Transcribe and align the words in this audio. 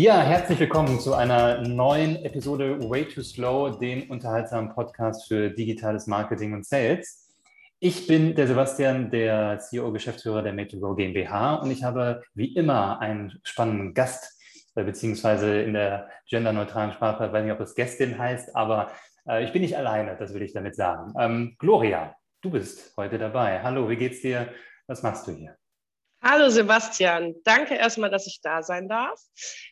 Ja, 0.00 0.22
herzlich 0.22 0.60
willkommen 0.60 1.00
zu 1.00 1.14
einer 1.14 1.60
neuen 1.66 2.24
Episode 2.24 2.88
Way 2.88 3.06
Too 3.06 3.20
Slow, 3.20 3.80
dem 3.80 4.08
unterhaltsamen 4.08 4.72
Podcast 4.72 5.26
für 5.26 5.50
digitales 5.50 6.06
Marketing 6.06 6.52
und 6.52 6.64
Sales. 6.64 7.34
Ich 7.80 8.06
bin 8.06 8.36
der 8.36 8.46
Sebastian, 8.46 9.10
der 9.10 9.58
CEO-Geschäftsführer 9.58 10.42
der 10.42 10.54
Made2Go 10.54 10.94
GmbH 10.94 11.56
und 11.56 11.72
ich 11.72 11.82
habe 11.82 12.22
wie 12.34 12.54
immer 12.54 13.00
einen 13.00 13.40
spannenden 13.42 13.92
Gast, 13.92 14.40
äh, 14.76 14.84
beziehungsweise 14.84 15.62
in 15.62 15.72
der 15.72 16.08
genderneutralen 16.30 16.92
Sprache, 16.92 17.32
weiß 17.32 17.42
nicht, 17.42 17.52
ob 17.52 17.58
es 17.58 17.74
Gästin 17.74 18.16
heißt, 18.16 18.54
aber 18.54 18.92
äh, 19.28 19.42
ich 19.42 19.52
bin 19.52 19.62
nicht 19.62 19.76
alleine, 19.76 20.16
das 20.16 20.32
will 20.32 20.42
ich 20.42 20.52
damit 20.52 20.76
sagen. 20.76 21.12
Ähm, 21.18 21.56
Gloria, 21.58 22.14
du 22.40 22.50
bist 22.52 22.96
heute 22.96 23.18
dabei. 23.18 23.64
Hallo, 23.64 23.90
wie 23.90 23.96
geht's 23.96 24.20
dir? 24.20 24.48
Was 24.86 25.02
machst 25.02 25.26
du 25.26 25.32
hier? 25.32 25.57
Hallo 26.20 26.50
Sebastian, 26.50 27.36
danke 27.44 27.76
erstmal, 27.76 28.10
dass 28.10 28.26
ich 28.26 28.40
da 28.42 28.62
sein 28.64 28.88
darf. 28.88 29.20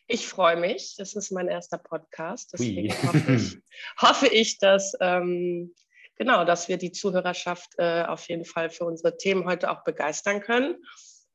Ich 0.07 0.27
freue 0.27 0.55
mich, 0.55 0.95
das 0.97 1.13
ist 1.13 1.31
mein 1.31 1.49
erster 1.49 1.77
Podcast. 1.77 2.53
Deswegen 2.53 2.93
hoffe 3.03 3.33
ich, 3.33 3.57
hoffe 4.01 4.27
ich, 4.27 4.57
dass, 4.57 4.93
ähm, 5.01 5.75
genau, 6.15 6.45
dass 6.45 6.69
wir 6.69 6.77
die 6.77 6.93
Zuhörerschaft 6.93 7.73
äh, 7.77 8.03
auf 8.03 8.29
jeden 8.29 8.45
Fall 8.45 8.69
für 8.69 8.85
unsere 8.85 9.17
Themen 9.17 9.45
heute 9.45 9.69
auch 9.69 9.83
begeistern 9.83 10.39
können. 10.39 10.77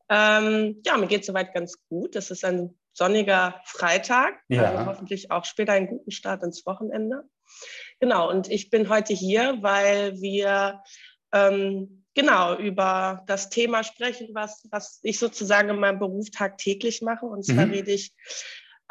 Ähm, 0.09 0.81
ja, 0.87 0.97
mir 0.97 1.09
geht 1.09 1.27
soweit 1.27 1.53
ganz 1.53 1.77
gut. 1.89 2.17
Es 2.17 2.31
ist 2.31 2.45
ein 2.45 2.79
sonniger 2.95 3.61
Freitag, 3.67 4.41
ja. 4.49 4.65
also 4.65 4.87
hoffentlich 4.87 5.31
auch 5.31 5.45
später 5.45 5.73
einen 5.73 5.89
guten 5.89 6.11
Start 6.11 6.43
ins 6.43 6.65
Wochenende. 6.65 7.25
Genau, 8.01 8.31
und 8.31 8.51
ich 8.51 8.71
bin 8.71 8.89
heute 8.89 9.13
hier, 9.13 9.59
weil 9.61 10.21
wir 10.23 10.83
ähm, 11.33 12.05
genau 12.15 12.59
über 12.59 13.25
das 13.27 13.49
Thema 13.49 13.85
sprechen, 13.85 14.29
was, 14.33 14.67
was 14.71 15.01
ich 15.03 15.19
sozusagen 15.19 15.71
in 15.71 15.81
meinem 15.81 15.99
Beruf 15.99 16.31
tagtäglich 16.31 17.03
mache. 17.03 17.27
Und 17.27 17.45
zwar 17.45 17.67
mhm. 17.67 17.73
rede 17.73 17.93
ich 17.93 18.13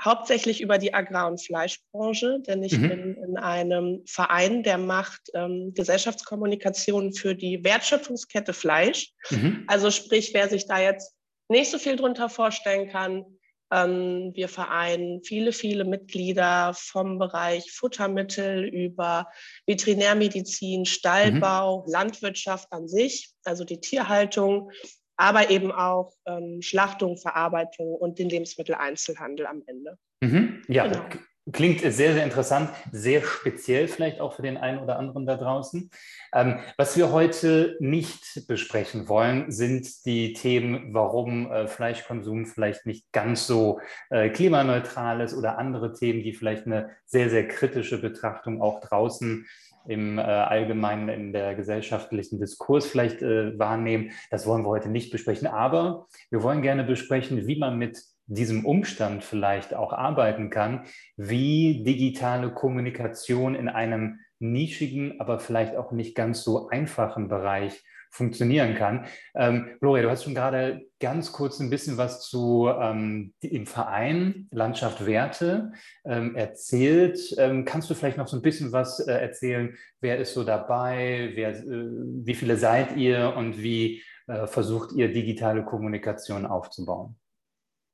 hauptsächlich 0.04 0.62
über 0.62 0.78
die 0.78 0.94
Agrar- 0.94 1.28
und 1.28 1.42
Fleischbranche, 1.42 2.40
denn 2.48 2.64
ich 2.64 2.78
mhm. 2.78 2.90
bin 2.90 3.16
in 3.24 3.38
einem 3.38 4.02
Verein, 4.08 4.64
der 4.64 4.80
macht 4.80 5.30
ähm, 5.36 5.74
Gesellschaftskommunikation 5.76 7.14
für 7.14 7.36
die 7.36 7.64
Wertschöpfungskette 7.64 8.54
Fleisch. 8.54 9.14
Mhm. 9.30 9.64
Also 9.68 9.92
sprich, 9.92 10.34
wer 10.34 10.50
sich 10.50 10.66
da 10.66 10.80
jetzt 10.80 11.14
nicht 11.50 11.70
so 11.70 11.78
viel 11.78 11.98
drunter 11.98 12.30
vorstellen 12.30 12.90
kann, 12.90 13.26
wir 13.72 14.50
vereinen 14.50 15.24
viele, 15.24 15.54
viele 15.54 15.86
Mitglieder 15.86 16.74
vom 16.76 17.18
Bereich 17.20 17.72
Futtermittel 17.72 18.66
über 18.66 19.28
Veterinärmedizin, 19.66 20.86
Stallbau, 20.86 21.86
mhm. 21.86 21.92
Landwirtschaft 21.92 22.68
an 22.72 22.90
sich, 22.90 23.32
also 23.46 23.64
die 23.64 23.80
Tierhaltung, 23.80 24.72
aber 25.16 25.50
eben 25.52 25.72
auch 25.72 26.14
ähm, 26.26 26.62
Schlachtung, 26.62 27.18
Verarbeitung 27.18 27.96
und 27.96 28.20
den 28.20 28.30
Lebensmitteleinzelhandel 28.30 29.46
am 29.46 29.64
Ende. 29.66 29.98
Mhm. 30.22 30.64
Ja, 30.68 30.88
genau. 30.88 31.06
Klingt 31.52 31.80
sehr, 31.82 32.14
sehr 32.14 32.24
interessant, 32.24 32.70
sehr 32.92 33.24
speziell 33.24 33.88
vielleicht 33.88 34.22
auch 34.22 34.34
für 34.34 34.44
den 34.44 34.58
einen 34.58 34.78
oder 34.78 35.00
anderen 35.00 35.26
da 35.26 35.38
draußen. 35.38 35.90
Ähm, 36.34 36.60
was 36.78 36.96
wir 36.96 37.12
heute 37.12 37.78
nicht 37.80 38.48
besprechen 38.48 39.10
wollen, 39.10 39.52
sind 39.52 40.06
die 40.06 40.34
Themen, 40.34 40.94
warum 40.94 41.52
äh, 41.52 41.68
Fleischkonsum 41.68 42.46
vielleicht 42.46 42.86
nicht 42.86 43.12
ganz 43.12 43.48
so 43.48 43.80
äh, 44.12 44.30
klimaneutral 44.30 45.20
ist 45.22 45.34
oder 45.34 45.58
andere 45.58 45.94
Themen, 45.94 46.22
die 46.22 46.34
vielleicht 46.34 46.68
eine 46.68 46.92
sehr, 47.08 47.32
sehr 47.32 47.48
kritische 47.48 48.00
Betrachtung 48.00 48.62
auch 48.62 48.80
draußen 48.80 49.48
im 49.88 50.20
äh, 50.20 50.22
allgemeinen, 50.22 51.10
in 51.10 51.34
der 51.34 51.56
gesellschaftlichen 51.56 52.40
Diskurs 52.40 52.86
vielleicht 52.86 53.24
äh, 53.24 53.58
wahrnehmen. 53.58 54.12
Das 54.30 54.46
wollen 54.46 54.62
wir 54.62 54.70
heute 54.70 54.90
nicht 54.90 55.12
besprechen. 55.12 55.48
Aber 55.48 56.06
wir 56.30 56.44
wollen 56.44 56.62
gerne 56.62 56.84
besprechen, 56.84 57.48
wie 57.48 57.58
man 57.58 57.80
mit 57.80 58.00
diesem 58.34 58.66
Umstand 58.66 59.24
vielleicht 59.24 59.74
auch 59.74 59.94
arbeiten 59.94 60.50
kann, 60.50 60.86
wie 61.18 61.84
digitale 61.84 62.54
Kommunikation 62.54 63.56
in 63.56 63.68
einem 63.68 64.20
nischigen, 64.40 65.20
aber 65.20 65.40
vielleicht 65.40 65.76
auch 65.76 65.92
nicht 65.92 66.16
ganz 66.16 66.44
so 66.44 66.70
einfachen 66.70 67.28
Bereich 67.28 67.84
funktionieren 68.10 68.76
kann. 68.76 69.06
Ähm, 69.36 69.78
Gloria, 69.80 70.04
du 70.04 70.10
hast 70.10 70.26
schon 70.26 70.36
gerade 70.36 70.86
ganz 71.00 71.32
kurz 71.32 71.60
ein 71.60 71.70
bisschen 71.70 71.98
was 71.98 72.22
zu 72.22 72.70
ähm, 72.70 73.34
im 73.40 73.66
Verein 73.66 74.48
Landschaft 74.52 75.06
Werte 75.06 75.72
ähm, 76.04 76.36
erzählt. 76.36 77.34
Ähm, 77.38 77.64
kannst 77.64 77.90
du 77.90 77.94
vielleicht 77.94 78.18
noch 78.18 78.28
so 78.28 78.36
ein 78.36 78.42
bisschen 78.42 78.74
was 78.74 79.00
äh, 79.00 79.14
erzählen? 79.14 79.78
Wer 80.02 80.18
ist 80.20 80.34
so 80.34 80.44
dabei? 80.44 81.32
Wer, 81.36 81.52
äh, 81.52 81.88
wie 82.26 82.36
viele 82.36 82.58
seid 82.58 82.98
ihr 82.98 83.34
und 83.38 83.62
wie 83.62 84.04
äh, 84.28 84.46
versucht 84.46 84.92
ihr 84.92 85.14
digitale 85.14 85.64
Kommunikation 85.64 86.46
aufzubauen? 86.46 87.16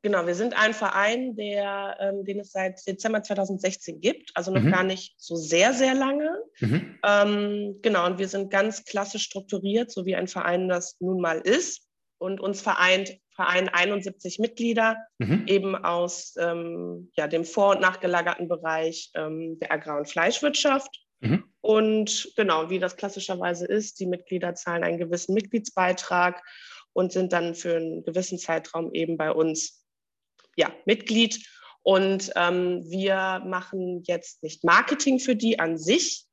Genau, 0.08 0.26
wir 0.26 0.36
sind 0.36 0.58
ein 0.58 0.74
Verein, 0.74 1.36
der, 1.36 1.98
ähm, 2.00 2.24
den 2.24 2.40
es 2.40 2.54
seit 2.54 2.80
Dezember 2.88 3.24
2016 3.24 4.00
gibt, 4.00 4.32
also 4.36 4.54
noch 4.54 4.62
mhm. 4.62 4.72
gar 4.72 4.84
nicht 4.84 5.16
so 5.18 5.36
sehr, 5.36 5.74
sehr 5.74 5.94
lange. 5.94 6.32
Mhm. 6.62 6.98
Ähm, 7.06 7.80
genau, 7.82 8.06
und 8.06 8.18
wir 8.18 8.30
sind 8.30 8.50
ganz 8.50 8.86
klassisch 8.86 9.24
strukturiert, 9.24 9.92
so 9.92 10.06
wie 10.06 10.16
ein 10.16 10.30
Verein 10.30 10.70
das 10.70 10.96
nun 11.02 11.20
mal 11.20 11.40
ist. 11.40 11.90
Und 12.20 12.40
uns 12.40 12.62
vereint 12.62 13.18
Verein 13.36 13.68
71 13.68 14.40
Mitglieder, 14.40 14.96
mhm. 15.18 15.44
eben 15.46 15.76
aus 15.76 16.36
ähm, 16.40 17.12
ja, 17.18 17.28
dem 17.28 17.44
vor- 17.44 17.76
und 17.76 17.82
nachgelagerten 17.82 18.48
Bereich 18.48 19.12
ähm, 19.14 19.60
der 19.60 19.74
Agrar- 19.74 19.98
und 19.98 20.08
Fleischwirtschaft. 20.08 21.02
Mhm. 21.20 21.44
Und 21.60 22.32
genau, 22.38 22.70
wie 22.70 22.80
das 22.80 22.96
klassischerweise 22.96 23.66
ist, 23.66 24.00
die 24.00 24.06
Mitglieder 24.06 24.56
zahlen 24.56 24.86
einen 24.86 25.00
gewissen 25.00 25.34
Mitgliedsbeitrag 25.34 26.42
und 26.94 27.12
sind 27.12 27.34
dann 27.34 27.56
für 27.56 27.76
einen 27.76 28.06
gewissen 28.06 28.40
Zeitraum 28.40 28.94
eben 28.94 29.18
bei 29.18 29.32
uns 29.32 29.77
ja, 30.58 30.74
Mitglied. 30.86 31.40
Und 31.84 32.32
ähm, 32.36 32.84
wir 32.90 33.42
machen 33.46 34.04
jetzt 34.06 34.44
nicht 34.44 34.66
Marketing 34.66 35.20
für 35.20 35.38
die 35.38 35.60
an 35.60 35.78
sich. 35.78 36.26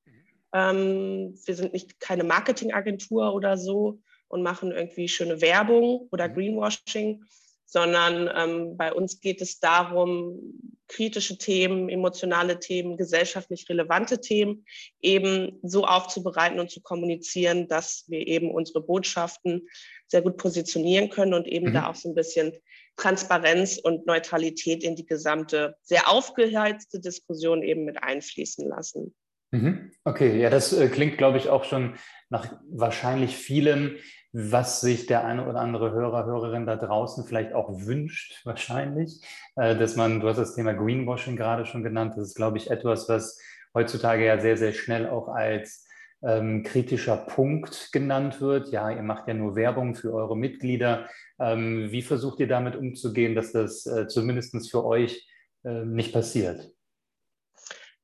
Ähm, 0.53 1.39
wir 1.45 1.55
sind 1.55 1.73
nicht 1.73 2.01
keine 2.01 2.25
Marketingagentur 2.25 3.33
oder 3.33 3.57
so 3.57 4.01
und 4.29 4.43
machen 4.43 4.73
irgendwie 4.73 5.09
schöne 5.09 5.41
Werbung 5.41 6.09
oder 6.11 6.29
mhm. 6.29 6.35
Greenwashing, 6.35 7.25
sondern 7.67 8.31
ähm, 8.35 8.77
bei 8.77 8.93
uns 8.93 9.21
geht 9.21 9.41
es 9.41 9.61
darum, 9.61 10.41
kritische 10.89 11.39
Themen, 11.39 11.89
emotionale 11.89 12.61
Themen, 12.61 12.97
gesellschaftlich 12.97 13.69
relevante 13.69 14.21
Themen 14.21 14.65
eben 15.01 15.59
so 15.63 15.85
aufzubereiten 15.85 16.61
und 16.61 16.71
zu 16.71 16.81
kommunizieren, 16.83 17.69
dass 17.69 18.05
wir 18.09 18.27
eben 18.27 18.51
unsere 18.51 18.81
Botschaften 18.81 19.69
sehr 20.09 20.23
gut 20.23 20.37
positionieren 20.37 21.11
können 21.11 21.35
und 21.35 21.49
eben 21.49 21.71
mhm. 21.71 21.75
da 21.75 21.91
auch 21.91 21.95
so 21.95 22.09
ein 22.09 22.15
bisschen 22.15 22.53
Transparenz 22.97 23.79
und 23.79 24.07
Neutralität 24.07 24.85
in 24.85 24.97
die 24.97 25.07
gesamte, 25.07 25.77
sehr 25.83 26.09
aufgeheizte 26.09 27.01
Diskussion 27.01 27.63
eben 27.63 27.85
mit 27.85 28.03
einfließen 28.03 28.69
lassen. 28.69 29.15
Mhm. 29.51 29.93
Okay, 30.05 30.41
ja, 30.41 30.51
das 30.51 30.73
äh, 30.73 30.89
klingt, 30.89 31.17
glaube 31.17 31.39
ich, 31.39 31.49
auch 31.49 31.65
schon 31.65 31.95
nach 32.29 32.59
wahrscheinlich 32.71 33.37
vielem, 33.37 33.97
was 34.33 34.81
sich 34.81 35.07
der 35.07 35.25
eine 35.25 35.49
oder 35.49 35.61
andere 35.61 35.93
Hörer, 35.93 36.25
Hörerin 36.27 36.67
da 36.67 36.75
draußen 36.75 37.25
vielleicht 37.25 37.53
auch 37.53 37.69
wünscht, 37.87 38.41
wahrscheinlich, 38.45 39.25
äh, 39.57 39.77
dass 39.77 39.95
man, 39.95 40.21
du 40.21 40.29
hast 40.29 40.39
das 40.39 40.55
Thema 40.57 40.73
Greenwashing 40.73 41.37
gerade 41.37 41.67
schon 41.67 41.85
genannt, 41.85 42.15
das 42.17 42.29
ist, 42.29 42.35
glaube 42.35 42.59
ich, 42.59 42.71
etwas, 42.71 43.09
was 43.09 43.41
heutzutage 43.75 44.25
ja 44.25 44.41
sehr, 44.41 44.57
sehr 44.57 44.73
schnell 44.73 45.09
auch 45.09 45.29
als 45.29 45.87
ähm, 46.27 46.63
kritischer 46.63 47.17
Punkt 47.17 47.91
genannt 47.93 48.41
wird. 48.41 48.73
Ja, 48.73 48.91
ihr 48.91 49.03
macht 49.03 49.29
ja 49.29 49.35
nur 49.35 49.57
Werbung 49.57 49.95
für 49.95 50.13
eure 50.13 50.37
Mitglieder. 50.37 51.09
Ähm, 51.39 51.91
wie 51.91 52.03
versucht 52.03 52.41
ihr 52.41 52.49
damit 52.49 52.77
umzugehen, 52.77 53.35
dass 53.35 53.53
das 53.53 53.87
äh, 53.87 54.07
zumindest 54.09 54.71
für 54.71 54.85
euch 54.85 55.27
äh, 55.65 55.85
nicht 55.85 56.13
passiert? 56.13 56.71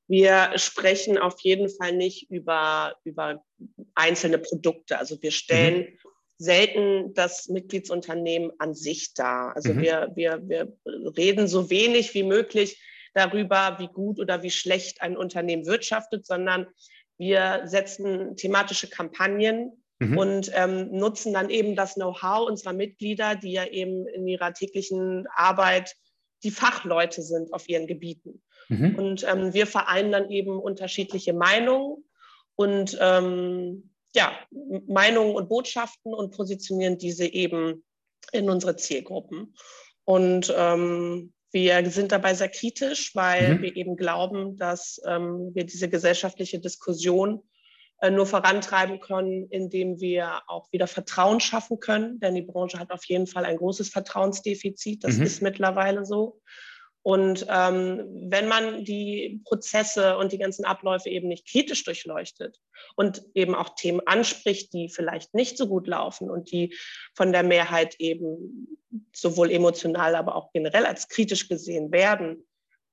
Wir 0.07 0.51
sprechen 0.57 1.19
auf 1.19 1.41
jeden 1.41 1.69
Fall 1.69 1.93
nicht 1.93 2.31
über, 2.31 2.97
über 3.05 3.45
einzelne 3.95 4.39
Produkte. 4.39 4.99
Also 4.99 5.23
wir 5.23 5.31
stellen 5.31 5.83
mhm. 5.83 5.99
selten 6.37 7.15
das 7.15 7.49
Mitgliedsunternehmen 7.49 8.51
an 8.59 8.75
sich 8.75 9.15
dar. 9.15 9.55
Also 9.55 9.73
mhm. 9.73 9.83
wir, 9.83 10.13
wir, 10.17 10.49
wir 10.49 10.73
reden 11.17 11.47
so 11.47 11.71
wenig 11.71 12.13
wie 12.15 12.25
möglich 12.25 12.83
darüber, 13.15 13.77
wie 13.79 13.87
gut 13.87 14.19
oder 14.19 14.43
wie 14.43 14.51
schlecht 14.51 15.01
ein 15.01 15.17
Unternehmen 15.17 15.67
wirtschaftet, 15.67 16.27
sondern 16.27 16.67
wir 17.21 17.63
setzen 17.67 18.35
thematische 18.37 18.89
Kampagnen 18.89 19.73
mhm. 19.99 20.17
und 20.17 20.51
ähm, 20.55 20.91
nutzen 20.91 21.35
dann 21.35 21.51
eben 21.51 21.77
das 21.77 21.95
Know-how 21.95 22.49
unserer 22.49 22.73
Mitglieder, 22.73 23.37
die 23.37 23.53
ja 23.53 23.67
eben 23.67 24.09
in 24.09 24.27
ihrer 24.27 24.55
täglichen 24.55 25.27
Arbeit 25.35 25.95
die 26.43 26.51
Fachleute 26.51 27.21
sind 27.21 27.53
auf 27.53 27.69
ihren 27.69 27.87
Gebieten. 27.87 28.43
Mhm. 28.71 28.95
Und 28.95 29.27
ähm, 29.29 29.53
wir 29.53 29.67
vereinen 29.67 30.11
dann 30.11 30.31
eben 30.31 30.59
unterschiedliche 30.59 31.35
Meinungen 31.35 32.05
und 32.57 32.97
ähm, 32.99 33.91
ja, 34.15 34.33
Meinungen 34.87 35.35
und 35.35 35.51
Botschaften 35.51 36.15
und 36.15 36.35
positionieren 36.35 36.97
diese 36.97 37.27
eben 37.27 37.85
in 38.33 38.49
unsere 38.49 38.77
Zielgruppen. 38.77 39.55
Und 40.05 40.53
ähm, 40.57 41.35
wir 41.53 41.91
sind 41.91 42.13
dabei 42.13 42.35
sehr 42.35 42.49
kritisch, 42.49 43.15
weil 43.15 43.55
mhm. 43.55 43.63
wir 43.63 43.77
eben 43.77 43.97
glauben, 43.97 44.57
dass 44.57 45.01
ähm, 45.07 45.51
wir 45.55 45.65
diese 45.65 45.89
gesellschaftliche 45.89 46.61
Diskussion 46.61 47.43
äh, 48.01 48.11
nur 48.11 48.27
vorantreiben 48.27 49.01
können, 49.01 49.49
indem 49.51 50.01
wir 50.01 50.43
auch 50.47 50.73
wieder 50.73 50.87
Vertrauen 50.87 51.41
schaffen 51.41 51.81
können. 51.81 52.19
Denn 52.21 52.35
die 52.35 52.43
Branche 52.43 52.79
hat 52.79 52.93
auf 52.93 53.05
jeden 53.05 53.27
Fall 53.27 53.45
ein 53.45 53.57
großes 53.57 53.91
Vertrauensdefizit. 53.91 55.05
Das 55.05 55.17
mhm. 55.17 55.25
ist 55.25 55.43
mittlerweile 55.43 56.05
so. 56.05 56.41
Und 57.03 57.47
ähm, 57.49 58.07
wenn 58.29 58.47
man 58.47 58.85
die 58.85 59.41
Prozesse 59.45 60.19
und 60.19 60.33
die 60.33 60.39
ganzen 60.39 60.65
Abläufe 60.67 61.09
eben 61.09 61.29
nicht 61.29 61.49
kritisch 61.49 61.85
durchleuchtet 61.85 62.59
und 62.95 63.23
eben 63.35 63.55
auch 63.55 63.71
Themen 63.75 64.01
anspricht, 64.05 64.75
die 64.75 64.91
vielleicht 64.91 65.35
nicht 65.35 65.57
so 65.57 65.67
gut 65.67 65.87
laufen 65.87 66.31
und 66.31 66.51
die 66.53 66.77
von 67.15 67.33
der 67.33 67.43
Mehrheit 67.43 67.97
eben 67.99 68.79
sowohl 69.15 69.51
emotional, 69.51 70.15
aber 70.15 70.37
auch 70.37 70.53
generell 70.53 70.85
als 70.85 71.09
kritisch 71.09 71.49
gesehen 71.49 71.91
werden, 71.91 72.47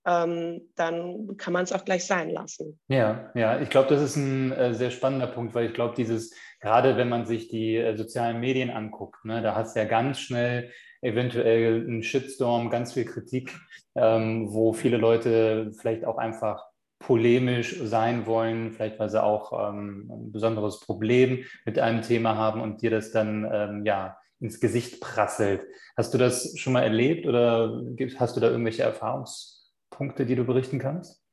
ähm, 0.05 0.61
dann 0.75 1.35
kann 1.35 1.51
man 1.51 1.65
es 1.65 1.73
auch 1.73 1.83
gleich 1.83 2.05
sein 2.05 2.29
lassen. 2.29 2.79
Ja, 2.87 3.29
ja, 3.35 3.59
ich 3.59 3.69
glaube, 3.69 3.89
das 3.89 4.01
ist 4.01 4.15
ein 4.15 4.53
äh, 4.53 4.73
sehr 4.73 4.89
spannender 4.89 5.27
Punkt, 5.27 5.53
weil 5.53 5.65
ich 5.65 5.73
glaube, 5.73 5.95
dieses, 5.97 6.33
gerade 6.61 6.95
wenn 6.95 7.09
man 7.09 7.25
sich 7.25 7.49
die 7.49 7.75
äh, 7.75 7.97
sozialen 7.97 8.39
Medien 8.39 8.69
anguckt, 8.69 9.25
ne, 9.25 9.41
da 9.41 9.53
hast 9.53 9.75
du 9.75 9.81
ja 9.81 9.85
ganz 9.85 10.19
schnell 10.19 10.71
eventuell 11.01 11.81
einen 11.81 12.03
Shitstorm, 12.03 12.69
ganz 12.69 12.93
viel 12.93 13.05
Kritik, 13.05 13.53
ähm, 13.97 14.53
wo 14.53 14.73
viele 14.73 14.97
Leute 14.97 15.71
vielleicht 15.73 16.05
auch 16.05 16.17
einfach 16.17 16.63
polemisch 16.99 17.77
sein 17.83 18.25
wollen, 18.25 18.71
vielleicht 18.71 18.99
weil 18.99 19.09
sie 19.09 19.21
auch 19.21 19.69
ähm, 19.69 20.09
ein 20.11 20.31
besonderes 20.31 20.79
Problem 20.79 21.43
mit 21.65 21.77
einem 21.79 22.01
Thema 22.01 22.35
haben 22.35 22.61
und 22.61 22.81
dir 22.81 22.89
das 22.89 23.11
dann 23.11 23.49
ähm, 23.51 23.85
ja 23.85 24.17
ins 24.39 24.59
Gesicht 24.59 25.01
prasselt. 25.01 25.65
Hast 25.95 26.13
du 26.13 26.17
das 26.17 26.57
schon 26.57 26.73
mal 26.73 26.83
erlebt 26.83 27.25
oder 27.25 27.83
hast 28.17 28.35
du 28.35 28.39
da 28.39 28.49
irgendwelche 28.49 28.83
Erfahrungspunkte, 28.83 30.25
die 30.25 30.35
du 30.35 30.45
berichten 30.45 30.79
kannst? 30.79 31.23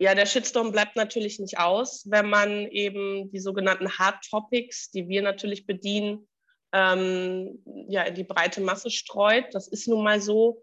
Ja, 0.00 0.14
der 0.14 0.26
Shitstorm 0.26 0.72
bleibt 0.72 0.96
natürlich 0.96 1.38
nicht 1.38 1.58
aus, 1.58 2.04
wenn 2.10 2.28
man 2.28 2.66
eben 2.68 3.30
die 3.30 3.38
sogenannten 3.38 3.88
Hard 3.90 4.24
Topics, 4.28 4.90
die 4.90 5.08
wir 5.08 5.22
natürlich 5.22 5.66
bedienen, 5.66 6.28
ähm, 6.72 7.62
ja, 7.88 8.02
in 8.02 8.14
die 8.14 8.24
breite 8.24 8.60
Masse 8.60 8.90
streut. 8.90 9.54
Das 9.54 9.68
ist 9.68 9.86
nun 9.86 10.02
mal 10.02 10.20
so. 10.20 10.62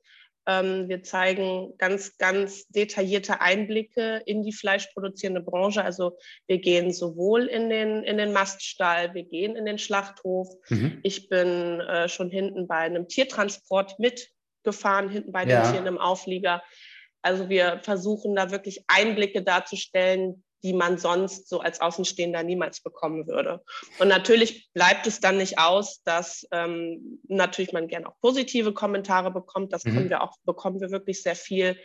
Ähm, 0.51 0.89
wir 0.89 1.03
zeigen 1.03 1.73
ganz, 1.77 2.17
ganz 2.17 2.67
detaillierte 2.67 3.41
Einblicke 3.41 4.21
in 4.25 4.43
die 4.43 4.53
fleischproduzierende 4.53 5.41
Branche. 5.41 5.83
Also 5.83 6.17
wir 6.47 6.59
gehen 6.59 6.91
sowohl 6.91 7.47
in 7.47 7.69
den, 7.69 8.03
in 8.03 8.17
den 8.17 8.33
Maststall, 8.33 9.13
wir 9.13 9.23
gehen 9.23 9.55
in 9.55 9.65
den 9.65 9.77
Schlachthof. 9.77 10.49
Mhm. 10.69 10.99
Ich 11.03 11.29
bin 11.29 11.79
äh, 11.79 12.09
schon 12.09 12.29
hinten 12.29 12.67
bei 12.67 12.77
einem 12.77 13.07
Tiertransport 13.07 13.99
mitgefahren, 13.99 15.09
hinten 15.09 15.31
bei 15.31 15.45
den 15.45 15.51
ja. 15.51 15.71
Tieren 15.71 15.87
im 15.87 15.97
Auflieger. 15.97 16.61
Also 17.21 17.49
wir 17.49 17.79
versuchen 17.83 18.35
da 18.35 18.51
wirklich 18.51 18.83
Einblicke 18.87 19.43
darzustellen, 19.43 20.43
die 20.63 20.73
man 20.73 20.97
sonst 20.97 21.49
so 21.49 21.59
als 21.59 21.81
Außenstehender 21.81 22.43
niemals 22.43 22.81
bekommen 22.81 23.27
würde. 23.27 23.61
Und 23.99 24.07
natürlich 24.07 24.69
bleibt 24.73 25.07
es 25.07 25.19
dann 25.19 25.37
nicht 25.37 25.57
aus, 25.57 26.03
dass 26.03 26.47
ähm, 26.51 27.19
natürlich 27.27 27.73
man 27.73 27.87
gerne 27.87 28.07
auch 28.07 28.19
positive 28.21 28.73
Kommentare 28.73 29.31
bekommt. 29.31 29.73
Das 29.73 29.85
mhm. 29.85 30.09
wir 30.09 30.21
auch, 30.21 30.37
bekommen 30.45 30.79
wir 30.79 30.91
wirklich 30.91 31.21
sehr 31.21 31.35
viel. 31.35 31.77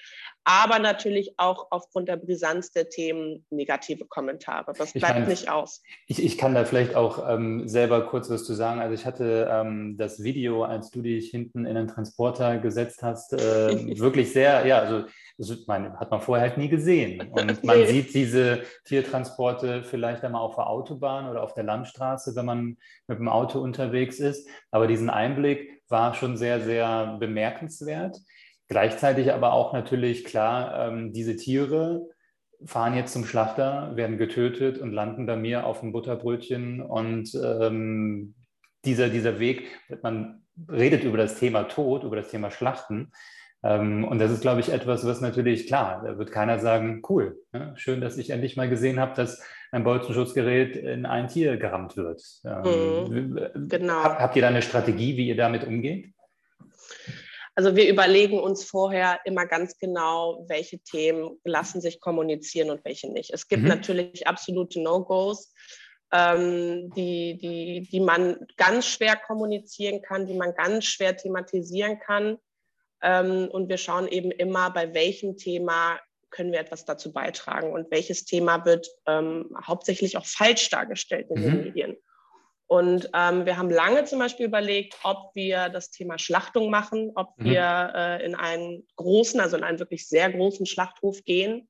Aber 0.49 0.79
natürlich 0.79 1.35
auch 1.39 1.67
aufgrund 1.71 2.09
der 2.09 2.17
Brisanz 2.17 2.71
der 2.71 2.89
Themen 2.89 3.45
negative 3.51 4.05
Kommentare. 4.05 4.75
Das 4.79 4.93
bleibt 4.93 5.15
meine, 5.15 5.27
nicht 5.27 5.51
aus. 5.51 5.83
Ich, 6.07 6.25
ich, 6.25 6.39
kann 6.39 6.55
da 6.55 6.65
vielleicht 6.65 6.95
auch 6.95 7.29
ähm, 7.29 7.67
selber 7.67 8.07
kurz 8.07 8.31
was 8.31 8.45
zu 8.45 8.55
sagen. 8.55 8.81
Also 8.81 8.95
ich 8.95 9.05
hatte 9.05 9.49
ähm, 9.51 9.97
das 9.99 10.23
Video, 10.23 10.63
als 10.63 10.91
du 10.91 11.03
dich 11.03 11.31
hinten 11.31 11.67
in 11.67 11.75
den 11.75 11.89
Transporter 11.89 12.59
gesetzt 12.59 13.03
hast, 13.03 13.33
äh, 13.33 13.39
wirklich 13.99 14.33
sehr, 14.33 14.65
ja, 14.65 14.79
also 14.79 15.07
das 15.37 15.67
meine, 15.67 15.99
hat 15.99 16.13
man 16.13 16.21
vorher 16.21 16.49
halt 16.49 16.59
nie 16.59 16.69
gesehen. 16.69 17.29
Und 17.33 17.65
man 17.65 17.79
nee. 17.81 17.87
sieht 17.87 18.15
diese 18.15 18.61
Tiertransporte 18.85 19.83
vielleicht 19.83 20.23
einmal 20.23 20.43
auf 20.43 20.55
der 20.55 20.69
Autobahn 20.69 21.29
oder 21.29 21.43
auf 21.43 21.55
der 21.55 21.65
Landstraße, 21.65 22.37
wenn 22.37 22.47
man 22.47 22.77
mit 23.09 23.19
dem 23.19 23.29
Auto 23.29 23.59
unterwegs 23.59 24.21
ist. 24.21 24.49
Aber 24.71 24.87
diesen 24.87 25.11
Einblick 25.11 25.83
war 25.89 26.15
schon 26.15 26.37
sehr, 26.37 26.61
sehr 26.61 27.17
bemerkenswert. 27.19 28.19
Gleichzeitig 28.69 29.33
aber 29.33 29.53
auch 29.53 29.73
natürlich 29.73 30.25
klar, 30.25 30.89
ähm, 30.89 31.13
diese 31.13 31.37
Tiere 31.37 32.09
fahren 32.65 32.95
jetzt 32.95 33.13
zum 33.13 33.25
Schlachter, 33.25 33.95
werden 33.97 34.19
getötet 34.19 34.79
und 34.79 34.93
landen 34.93 35.27
bei 35.27 35.37
mir 35.37 35.67
auf 35.67 35.81
dem 35.81 35.93
Butterbrötchen. 35.93 36.81
Und 36.81 37.35
ähm, 37.35 38.35
dieser, 38.85 39.09
dieser 39.09 39.39
Weg, 39.39 39.69
man 40.03 40.43
redet 40.71 41.05
über 41.05 41.19
das 41.19 41.39
Thema 41.39 41.65
Tod, 41.65 42.03
über 42.03 42.17
das 42.17 42.31
Thema 42.31 42.51
Schlachten, 42.51 43.13
ähm, 43.67 44.05
und 44.05 44.19
das 44.19 44.31
ist, 44.31 44.43
glaube 44.43 44.61
ich, 44.61 44.69
etwas, 44.69 45.05
was 45.07 45.21
natürlich, 45.21 45.67
klar, 45.67 46.03
da 46.05 46.19
wird 46.19 46.31
keiner 46.31 46.59
sagen, 46.59 47.03
cool, 47.09 47.39
ne? 47.53 47.73
schön, 47.77 48.01
dass 48.01 48.17
ich 48.17 48.31
endlich 48.31 48.57
mal 48.57 48.69
gesehen 48.69 49.01
habe, 49.01 49.15
dass 49.15 49.43
ein 49.73 49.83
Bolzenschutzgerät 49.83 50.77
in 50.77 51.07
ein 51.07 51.29
Tier 51.29 51.57
gerammt 51.57 51.97
wird. 51.97 52.23
Ähm, 52.45 53.33
mhm, 53.33 53.69
genau. 53.69 54.05
Habt 54.05 54.37
ihr 54.37 54.43
da 54.43 54.49
eine 54.49 54.63
Strategie, 54.63 55.17
wie 55.17 55.29
ihr 55.29 55.37
damit 55.37 55.67
umgeht? 55.67 56.13
Also 57.57 57.75
wir 57.75 57.89
überlegen 57.89 58.39
uns 58.39 58.65
vorher 58.65 59.19
immer 59.25 59.47
ganz 59.47 59.79
genau, 59.79 60.45
welche 60.47 60.79
Themen 60.79 61.39
lassen 61.43 61.81
sich 61.81 62.01
kommunizieren 62.01 62.69
und 62.71 62.85
welche 62.85 63.11
nicht. 63.11 63.33
Es 63.33 63.49
gibt 63.49 63.63
mhm. 63.63 63.69
natürlich 63.69 64.27
absolute 64.27 64.81
No-Gos, 64.83 65.55
ähm, 66.13 66.93
die, 66.95 67.39
die, 67.39 67.89
die 67.91 68.01
man 68.01 68.47
ganz 68.59 68.87
schwer 68.87 69.17
kommunizieren 69.17 70.03
kann, 70.03 70.27
die 70.27 70.35
man 70.35 70.55
ganz 70.55 70.85
schwer 70.85 71.17
thematisieren 71.17 71.99
kann. 71.99 72.37
Ähm, 73.03 73.49
und 73.51 73.71
wir 73.71 73.79
schauen 73.79 74.07
eben 74.07 74.31
immer, 74.31 74.71
bei 74.71 74.93
welchem 74.93 75.39
Thema 75.39 75.99
können 76.29 76.53
wir 76.53 76.61
etwas 76.61 76.85
dazu 76.85 77.11
beitragen 77.11 77.73
und 77.73 77.91
welches 77.91 78.27
Thema 78.27 78.67
wird 78.67 78.87
ähm, 79.07 79.57
hauptsächlich 79.67 80.19
auch 80.19 80.27
falsch 80.27 80.69
dargestellt 80.69 81.29
in 81.31 81.41
mhm. 81.41 81.45
den 81.45 81.65
Medien. 81.65 81.97
Und 82.69 83.11
ähm, 83.15 83.47
wir 83.47 83.57
haben 83.57 83.71
lange 83.71 84.05
zum 84.05 84.19
Beispiel 84.19 84.47
überlegt, 84.47 84.99
ob 85.05 85.31
wir 85.35 85.69
das 85.69 85.91
Thema 85.91 86.19
Schlachtung 86.19 86.69
machen, 86.69 87.13
ob 87.15 87.39
mhm. 87.39 87.45
wir 87.45 87.93
äh, 87.95 88.25
in 88.25 88.35
einen 88.35 88.87
großen, 88.97 89.39
also 89.41 89.57
in 89.57 89.63
einen 89.63 89.79
wirklich 89.79 90.09
sehr 90.09 90.31
großen 90.33 90.67
Schlachthof 90.67 91.25
gehen 91.25 91.69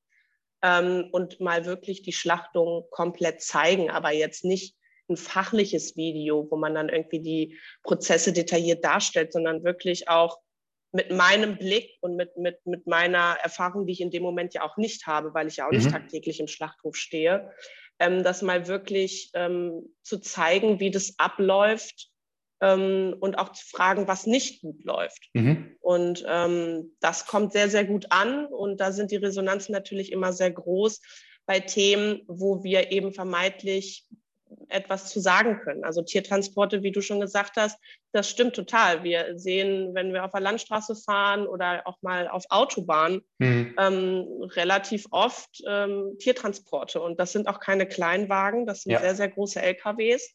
ähm, 0.62 1.08
und 1.12 1.38
mal 1.38 1.66
wirklich 1.66 2.02
die 2.02 2.14
Schlachtung 2.14 2.86
komplett 2.90 3.42
zeigen, 3.42 3.90
aber 3.90 4.12
jetzt 4.12 4.44
nicht 4.44 4.76
ein 5.08 5.16
fachliches 5.16 5.96
Video, 5.96 6.48
wo 6.50 6.56
man 6.56 6.74
dann 6.74 6.88
irgendwie 6.88 7.20
die 7.20 7.58
Prozesse 7.82 8.32
detailliert 8.32 8.84
darstellt, 8.84 9.32
sondern 9.32 9.64
wirklich 9.64 10.08
auch 10.08 10.38
mit 10.92 11.12
meinem 11.12 11.58
Blick 11.58 11.90
und 12.00 12.16
mit, 12.16 12.36
mit, 12.38 12.64
mit 12.64 12.86
meiner 12.86 13.36
Erfahrung, 13.42 13.86
die 13.86 13.92
ich 13.92 14.00
in 14.00 14.10
dem 14.10 14.22
Moment 14.22 14.54
ja 14.54 14.62
auch 14.62 14.78
nicht 14.78 15.06
habe, 15.06 15.34
weil 15.34 15.46
ich 15.46 15.58
ja 15.58 15.66
auch 15.66 15.72
mhm. 15.72 15.78
nicht 15.78 15.90
tagtäglich 15.90 16.40
im 16.40 16.48
Schlachthof 16.48 16.96
stehe, 16.96 17.52
ähm, 17.98 18.22
das 18.22 18.42
mal 18.42 18.66
wirklich 18.66 19.30
ähm, 19.34 19.94
zu 20.02 20.18
zeigen, 20.18 20.80
wie 20.80 20.90
das 20.90 21.14
abläuft 21.18 22.10
ähm, 22.60 23.16
und 23.20 23.38
auch 23.38 23.52
zu 23.52 23.64
fragen, 23.66 24.08
was 24.08 24.26
nicht 24.26 24.62
gut 24.62 24.84
läuft. 24.84 25.28
Mhm. 25.34 25.76
Und 25.80 26.24
ähm, 26.26 26.96
das 27.00 27.26
kommt 27.26 27.52
sehr, 27.52 27.68
sehr 27.68 27.84
gut 27.84 28.06
an 28.10 28.46
und 28.46 28.80
da 28.80 28.92
sind 28.92 29.10
die 29.10 29.16
Resonanzen 29.16 29.72
natürlich 29.72 30.12
immer 30.12 30.32
sehr 30.32 30.50
groß 30.50 31.00
bei 31.46 31.60
Themen, 31.60 32.22
wo 32.26 32.64
wir 32.64 32.90
eben 32.92 33.12
vermeintlich 33.12 34.06
etwas 34.68 35.08
zu 35.08 35.20
sagen 35.20 35.60
können. 35.60 35.84
Also 35.84 36.02
Tiertransporte, 36.02 36.82
wie 36.82 36.92
du 36.92 37.00
schon 37.00 37.20
gesagt 37.20 37.56
hast, 37.56 37.78
das 38.12 38.28
stimmt 38.28 38.54
total. 38.54 39.02
Wir 39.02 39.38
sehen, 39.38 39.94
wenn 39.94 40.12
wir 40.12 40.24
auf 40.24 40.32
der 40.32 40.40
Landstraße 40.40 40.96
fahren 40.96 41.46
oder 41.46 41.82
auch 41.86 41.96
mal 42.02 42.28
auf 42.28 42.44
Autobahn, 42.48 43.22
mhm. 43.38 43.74
ähm, 43.78 44.26
relativ 44.54 45.06
oft 45.10 45.62
ähm, 45.66 46.16
Tiertransporte. 46.18 47.00
Und 47.00 47.20
das 47.20 47.32
sind 47.32 47.48
auch 47.48 47.60
keine 47.60 47.86
Kleinwagen, 47.86 48.66
das 48.66 48.82
sind 48.82 48.92
ja. 48.92 49.00
sehr, 49.00 49.14
sehr 49.14 49.28
große 49.28 49.60
LKWs. 49.60 50.34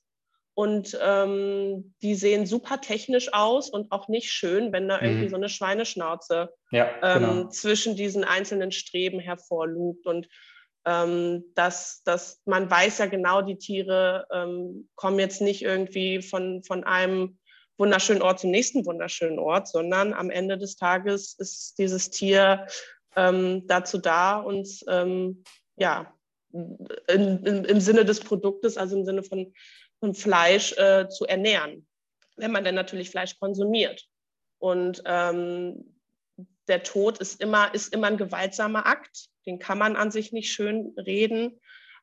Und 0.53 0.97
ähm, 1.01 1.93
die 2.01 2.13
sehen 2.13 2.45
super 2.45 2.81
technisch 2.81 3.33
aus 3.33 3.69
und 3.69 3.91
auch 3.91 4.09
nicht 4.09 4.31
schön, 4.31 4.73
wenn 4.73 4.89
da 4.89 5.01
irgendwie 5.01 5.25
mhm. 5.25 5.29
so 5.29 5.35
eine 5.37 5.49
Schweineschnauze 5.49 6.53
ja, 6.71 6.89
ähm, 7.01 7.19
genau. 7.19 7.49
zwischen 7.49 7.95
diesen 7.95 8.25
einzelnen 8.25 8.71
Streben 8.73 9.19
hervorlugt. 9.19 10.05
Und 10.05 10.27
ähm, 10.85 11.43
dass, 11.55 12.01
dass 12.03 12.41
man 12.45 12.69
weiß 12.69 12.99
ja 12.99 13.05
genau, 13.05 13.41
die 13.41 13.57
Tiere 13.57 14.25
ähm, 14.31 14.89
kommen 14.95 15.19
jetzt 15.19 15.41
nicht 15.41 15.61
irgendwie 15.61 16.21
von, 16.21 16.63
von 16.63 16.83
einem 16.83 17.37
wunderschönen 17.77 18.21
Ort 18.21 18.39
zum 18.39 18.51
nächsten 18.51 18.85
wunderschönen 18.85 19.39
Ort, 19.39 19.67
sondern 19.67 20.13
am 20.13 20.29
Ende 20.29 20.57
des 20.57 20.75
Tages 20.75 21.33
ist 21.33 21.77
dieses 21.77 22.09
Tier 22.09 22.67
ähm, 23.15 23.67
dazu 23.67 23.97
da, 23.97 24.39
uns 24.39 24.85
ähm, 24.87 25.43
ja, 25.77 26.13
in, 26.51 27.43
in, 27.45 27.65
im 27.65 27.79
Sinne 27.79 28.05
des 28.05 28.19
Produktes, 28.19 28.77
also 28.77 28.97
im 28.97 29.05
Sinne 29.05 29.23
von, 29.23 29.53
von 29.99 30.13
Fleisch 30.13 30.73
äh, 30.77 31.07
zu 31.09 31.25
ernähren, 31.25 31.87
wenn 32.37 32.51
man 32.51 32.63
dann 32.63 32.75
natürlich 32.75 33.09
Fleisch 33.09 33.37
konsumiert. 33.39 34.05
Und 34.59 35.01
ähm, 35.05 35.95
der 36.67 36.83
Tod 36.83 37.17
ist 37.17 37.41
immer, 37.41 37.73
ist 37.73 37.93
immer 37.93 38.07
ein 38.07 38.17
gewaltsamer 38.17 38.85
Akt. 38.85 39.30
Den 39.45 39.59
kann 39.59 39.77
man 39.77 39.95
an 39.95 40.11
sich 40.11 40.31
nicht 40.31 40.51
schön 40.51 40.93
reden, 40.97 41.59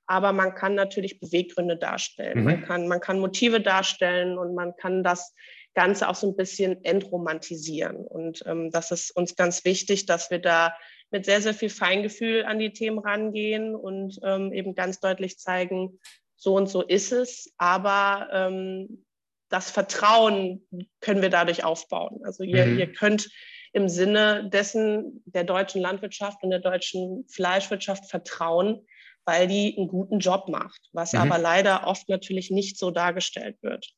aber 0.06 0.32
man 0.32 0.54
kann 0.54 0.74
natürlich 0.74 1.20
Beweggründe 1.20 1.76
darstellen. 1.76 2.38
Mhm. 2.38 2.44
Man, 2.44 2.64
kann, 2.64 2.88
man 2.88 3.00
kann 3.00 3.20
Motive 3.20 3.60
darstellen 3.60 4.38
und 4.38 4.54
man 4.54 4.74
kann 4.76 5.02
das 5.02 5.34
Ganze 5.74 6.08
auch 6.08 6.14
so 6.14 6.28
ein 6.28 6.36
bisschen 6.36 6.82
entromantisieren. 6.84 7.96
Und 7.98 8.42
ähm, 8.46 8.70
das 8.70 8.90
ist 8.90 9.14
uns 9.14 9.36
ganz 9.36 9.64
wichtig, 9.64 10.06
dass 10.06 10.30
wir 10.30 10.38
da 10.38 10.74
mit 11.10 11.24
sehr, 11.24 11.40
sehr 11.40 11.54
viel 11.54 11.70
Feingefühl 11.70 12.44
an 12.44 12.58
die 12.58 12.72
Themen 12.72 12.98
rangehen 12.98 13.74
und 13.74 14.18
ähm, 14.24 14.52
eben 14.52 14.74
ganz 14.74 15.00
deutlich 15.00 15.38
zeigen, 15.38 15.98
so 16.36 16.54
und 16.54 16.68
so 16.68 16.82
ist 16.82 17.12
es, 17.12 17.52
aber 17.58 18.28
ähm, 18.32 19.04
das 19.48 19.70
Vertrauen 19.70 20.66
können 21.00 21.22
wir 21.22 21.30
dadurch 21.30 21.64
aufbauen. 21.64 22.20
Also 22.24 22.44
ihr, 22.44 22.66
mhm. 22.66 22.78
ihr 22.78 22.92
könnt 22.92 23.28
im 23.72 23.88
Sinne 23.88 24.48
dessen 24.50 25.22
der 25.26 25.44
deutschen 25.44 25.80
Landwirtschaft 25.80 26.42
und 26.42 26.50
der 26.50 26.60
deutschen 26.60 27.24
Fleischwirtschaft 27.28 28.08
vertrauen, 28.08 28.86
weil 29.24 29.46
die 29.46 29.76
einen 29.76 29.88
guten 29.88 30.20
Job 30.20 30.48
macht, 30.48 30.88
was 30.92 31.12
mhm. 31.12 31.20
aber 31.20 31.38
leider 31.38 31.86
oft 31.86 32.08
natürlich 32.08 32.50
nicht 32.50 32.78
so 32.78 32.90
dargestellt 32.90 33.56
wird. 33.62 33.94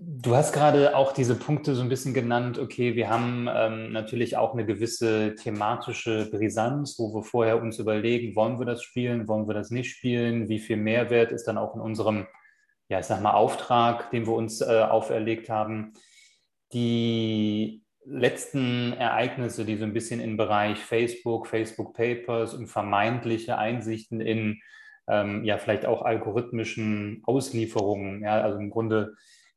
Du 0.00 0.36
hast 0.36 0.52
gerade 0.52 0.96
auch 0.96 1.12
diese 1.12 1.34
Punkte 1.34 1.74
so 1.74 1.82
ein 1.82 1.88
bisschen 1.88 2.14
genannt. 2.14 2.58
Okay, 2.58 2.94
wir 2.94 3.10
haben 3.10 3.48
ähm, 3.52 3.90
natürlich 3.90 4.36
auch 4.36 4.52
eine 4.52 4.64
gewisse 4.64 5.34
thematische 5.34 6.30
Brisanz, 6.30 6.98
wo 6.98 7.12
wir 7.14 7.24
vorher 7.24 7.60
uns 7.60 7.80
überlegen, 7.80 8.36
wollen 8.36 8.60
wir 8.60 8.66
das 8.66 8.82
spielen, 8.82 9.26
wollen 9.26 9.48
wir 9.48 9.54
das 9.54 9.70
nicht 9.70 9.90
spielen, 9.90 10.48
wie 10.48 10.60
viel 10.60 10.76
Mehrwert 10.76 11.32
ist 11.32 11.44
dann 11.44 11.58
auch 11.58 11.74
in 11.74 11.80
unserem, 11.80 12.28
ja, 12.88 13.00
ich 13.00 13.06
sag 13.06 13.20
mal, 13.22 13.32
Auftrag, 13.32 14.10
den 14.12 14.26
wir 14.26 14.34
uns 14.34 14.60
äh, 14.60 14.82
auferlegt 14.82 15.48
haben. 15.48 15.94
Die 16.72 17.82
letzten 18.10 18.92
Ereignisse, 18.94 19.64
die 19.64 19.76
so 19.76 19.84
ein 19.84 19.92
bisschen 19.92 20.20
im 20.20 20.36
Bereich 20.36 20.78
Facebook, 20.78 21.46
Facebook 21.46 21.94
Papers 21.94 22.54
und 22.54 22.66
vermeintliche 22.66 23.58
Einsichten 23.58 24.20
in 24.20 24.60
ähm, 25.08 25.44
ja 25.44 25.58
vielleicht 25.58 25.86
auch 25.86 26.02
algorithmischen 26.02 27.22
Auslieferungen, 27.24 28.22
ja, 28.22 28.40
also 28.42 28.58
im 28.58 28.70
Grunde 28.70 29.14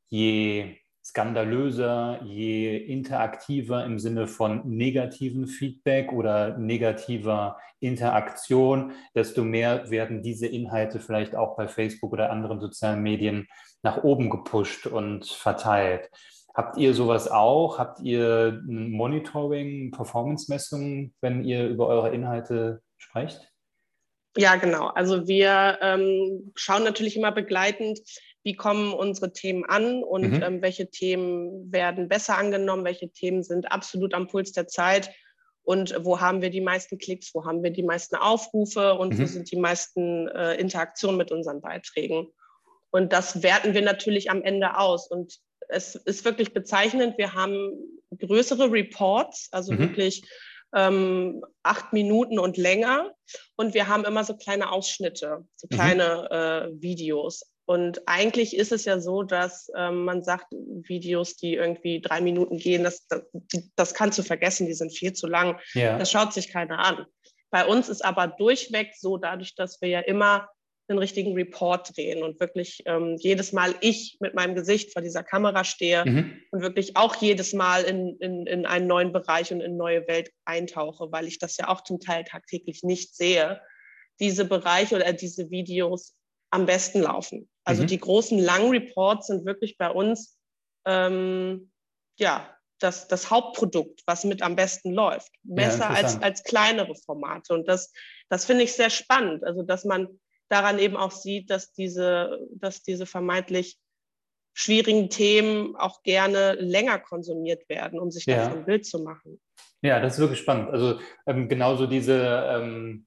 je 0.08 0.76
skandalöser, 1.04 2.20
je 2.24 2.76
interaktiver 2.76 3.84
im 3.84 3.98
Sinne 3.98 4.28
von 4.28 4.62
negativen 4.68 5.48
Feedback 5.48 6.12
oder 6.12 6.56
negativer 6.58 7.58
Interaktion, 7.80 8.92
desto 9.14 9.42
mehr 9.42 9.90
werden 9.90 10.22
diese 10.22 10.46
Inhalte 10.46 11.00
vielleicht 11.00 11.34
auch 11.34 11.56
bei 11.56 11.66
Facebook 11.66 12.12
oder 12.12 12.30
anderen 12.30 12.60
sozialen 12.60 13.02
Medien 13.02 13.48
nach 13.82 14.04
oben 14.04 14.30
gepusht 14.30 14.86
und 14.86 15.26
verteilt. 15.26 16.08
Habt 16.54 16.76
ihr 16.76 16.94
sowas 16.94 17.30
auch? 17.30 17.78
Habt 17.78 18.00
ihr 18.00 18.60
Monitoring, 18.66 19.90
Performance-Messungen, 19.90 21.14
wenn 21.20 21.44
ihr 21.44 21.68
über 21.68 21.86
eure 21.86 22.10
Inhalte 22.14 22.82
sprecht? 22.98 23.52
Ja, 24.36 24.56
genau. 24.56 24.88
Also 24.88 25.28
wir 25.28 25.78
ähm, 25.82 26.52
schauen 26.54 26.84
natürlich 26.84 27.16
immer 27.16 27.32
begleitend, 27.32 28.00
wie 28.44 28.54
kommen 28.54 28.92
unsere 28.92 29.32
Themen 29.32 29.64
an 29.64 30.02
und 30.02 30.32
mhm. 30.32 30.42
ähm, 30.42 30.62
welche 30.62 30.90
Themen 30.90 31.70
werden 31.70 32.08
besser 32.08 32.36
angenommen, 32.36 32.84
welche 32.84 33.10
Themen 33.10 33.42
sind 33.42 33.70
absolut 33.70 34.14
am 34.14 34.26
Puls 34.26 34.52
der 34.52 34.66
Zeit 34.66 35.10
und 35.64 35.94
wo 36.04 36.20
haben 36.20 36.42
wir 36.42 36.50
die 36.50 36.60
meisten 36.60 36.98
Klicks, 36.98 37.34
wo 37.34 37.44
haben 37.44 37.62
wir 37.62 37.70
die 37.70 37.84
meisten 37.84 38.16
Aufrufe 38.16 38.94
und 38.94 39.14
mhm. 39.14 39.22
wo 39.22 39.26
sind 39.26 39.50
die 39.50 39.58
meisten 39.58 40.28
äh, 40.28 40.54
Interaktionen 40.54 41.16
mit 41.16 41.30
unseren 41.30 41.60
Beiträgen. 41.60 42.28
Und 42.90 43.12
das 43.12 43.42
werten 43.42 43.74
wir 43.74 43.82
natürlich 43.82 44.30
am 44.30 44.42
Ende 44.42 44.76
aus. 44.76 45.08
Und 45.08 45.38
es 45.72 45.94
ist 45.94 46.24
wirklich 46.24 46.52
bezeichnend. 46.52 47.18
Wir 47.18 47.34
haben 47.34 47.72
größere 48.18 48.70
Reports, 48.70 49.48
also 49.52 49.72
mhm. 49.72 49.78
wirklich 49.78 50.22
ähm, 50.74 51.44
acht 51.62 51.92
Minuten 51.92 52.38
und 52.38 52.56
länger. 52.56 53.12
Und 53.56 53.74
wir 53.74 53.88
haben 53.88 54.04
immer 54.04 54.24
so 54.24 54.36
kleine 54.36 54.70
Ausschnitte, 54.70 55.44
so 55.56 55.66
mhm. 55.70 55.74
kleine 55.74 56.28
mhm. 56.30 56.36
äh, 56.76 56.82
Videos. 56.82 57.42
Und 57.64 58.02
eigentlich 58.06 58.56
ist 58.56 58.72
es 58.72 58.84
ja 58.84 59.00
so, 59.00 59.22
dass 59.22 59.70
ähm, 59.76 60.04
man 60.04 60.22
sagt, 60.22 60.46
Videos, 60.50 61.36
die 61.36 61.54
irgendwie 61.54 62.00
drei 62.00 62.20
Minuten 62.20 62.58
gehen, 62.58 62.82
das, 62.82 63.06
das, 63.06 63.22
das 63.76 63.94
kannst 63.94 64.18
du 64.18 64.22
vergessen, 64.22 64.66
die 64.66 64.74
sind 64.74 64.92
viel 64.92 65.12
zu 65.12 65.26
lang. 65.26 65.58
Ja. 65.74 65.96
Das 65.96 66.10
schaut 66.10 66.32
sich 66.32 66.48
keiner 66.48 66.80
an. 66.80 67.06
Bei 67.50 67.64
uns 67.64 67.88
ist 67.88 68.04
aber 68.04 68.26
durchweg 68.26 68.92
so, 68.98 69.16
dadurch, 69.16 69.54
dass 69.54 69.80
wir 69.80 69.88
ja 69.88 70.00
immer 70.00 70.48
einen 70.88 70.98
richtigen 70.98 71.34
Report 71.34 71.96
drehen 71.96 72.22
und 72.22 72.40
wirklich 72.40 72.82
ähm, 72.86 73.16
jedes 73.18 73.52
Mal 73.52 73.74
ich 73.80 74.16
mit 74.20 74.34
meinem 74.34 74.54
Gesicht 74.54 74.92
vor 74.92 75.02
dieser 75.02 75.22
Kamera 75.22 75.64
stehe 75.64 76.04
mhm. 76.04 76.40
und 76.50 76.62
wirklich 76.62 76.96
auch 76.96 77.14
jedes 77.16 77.52
Mal 77.52 77.82
in, 77.84 78.16
in, 78.18 78.46
in 78.46 78.66
einen 78.66 78.86
neuen 78.86 79.12
Bereich 79.12 79.52
und 79.52 79.60
in 79.60 79.66
eine 79.66 79.76
neue 79.76 80.08
Welt 80.08 80.30
eintauche, 80.44 81.10
weil 81.12 81.26
ich 81.26 81.38
das 81.38 81.56
ja 81.56 81.68
auch 81.68 81.82
zum 81.82 82.00
Teil 82.00 82.24
tagtäglich 82.24 82.82
nicht 82.82 83.14
sehe, 83.16 83.60
diese 84.20 84.44
Bereiche 84.44 84.96
oder 84.96 85.12
diese 85.12 85.50
Videos 85.50 86.14
am 86.50 86.66
besten 86.66 87.00
laufen. 87.00 87.48
Also 87.64 87.84
mhm. 87.84 87.86
die 87.86 87.98
großen 87.98 88.38
langen 88.38 88.70
Reports 88.70 89.28
sind 89.28 89.46
wirklich 89.46 89.78
bei 89.78 89.90
uns 89.90 90.36
ähm, 90.84 91.70
ja 92.18 92.56
das, 92.82 93.06
das 93.08 93.30
Hauptprodukt, 93.30 94.02
was 94.06 94.24
mit 94.24 94.42
am 94.42 94.56
besten 94.56 94.92
läuft. 94.92 95.32
Besser 95.44 95.84
ja, 95.84 95.90
als, 95.90 96.20
als 96.20 96.42
kleinere 96.42 96.94
Formate. 96.96 97.54
Und 97.54 97.68
das, 97.68 97.92
das 98.28 98.44
finde 98.44 98.64
ich 98.64 98.72
sehr 98.72 98.90
spannend. 98.90 99.44
Also 99.44 99.62
dass 99.62 99.84
man 99.84 100.08
daran 100.52 100.78
eben 100.78 100.96
auch 100.96 101.10
sieht, 101.10 101.50
dass 101.50 101.72
diese, 101.72 102.38
dass 102.54 102.82
diese 102.82 103.06
vermeintlich 103.06 103.78
schwierigen 104.54 105.08
Themen 105.08 105.74
auch 105.76 106.02
gerne 106.02 106.52
länger 106.54 106.98
konsumiert 106.98 107.66
werden, 107.70 107.98
um 107.98 108.10
sich 108.10 108.26
ja. 108.26 108.36
davon 108.36 108.58
ein 108.58 108.64
Bild 108.66 108.84
zu 108.84 109.02
machen. 109.02 109.40
Ja, 109.80 109.98
das 109.98 110.14
ist 110.14 110.18
wirklich 110.20 110.40
spannend. 110.40 110.68
Also 110.70 111.00
ähm, 111.26 111.48
genauso 111.48 111.86
diese 111.86 112.46
ähm, 112.50 113.06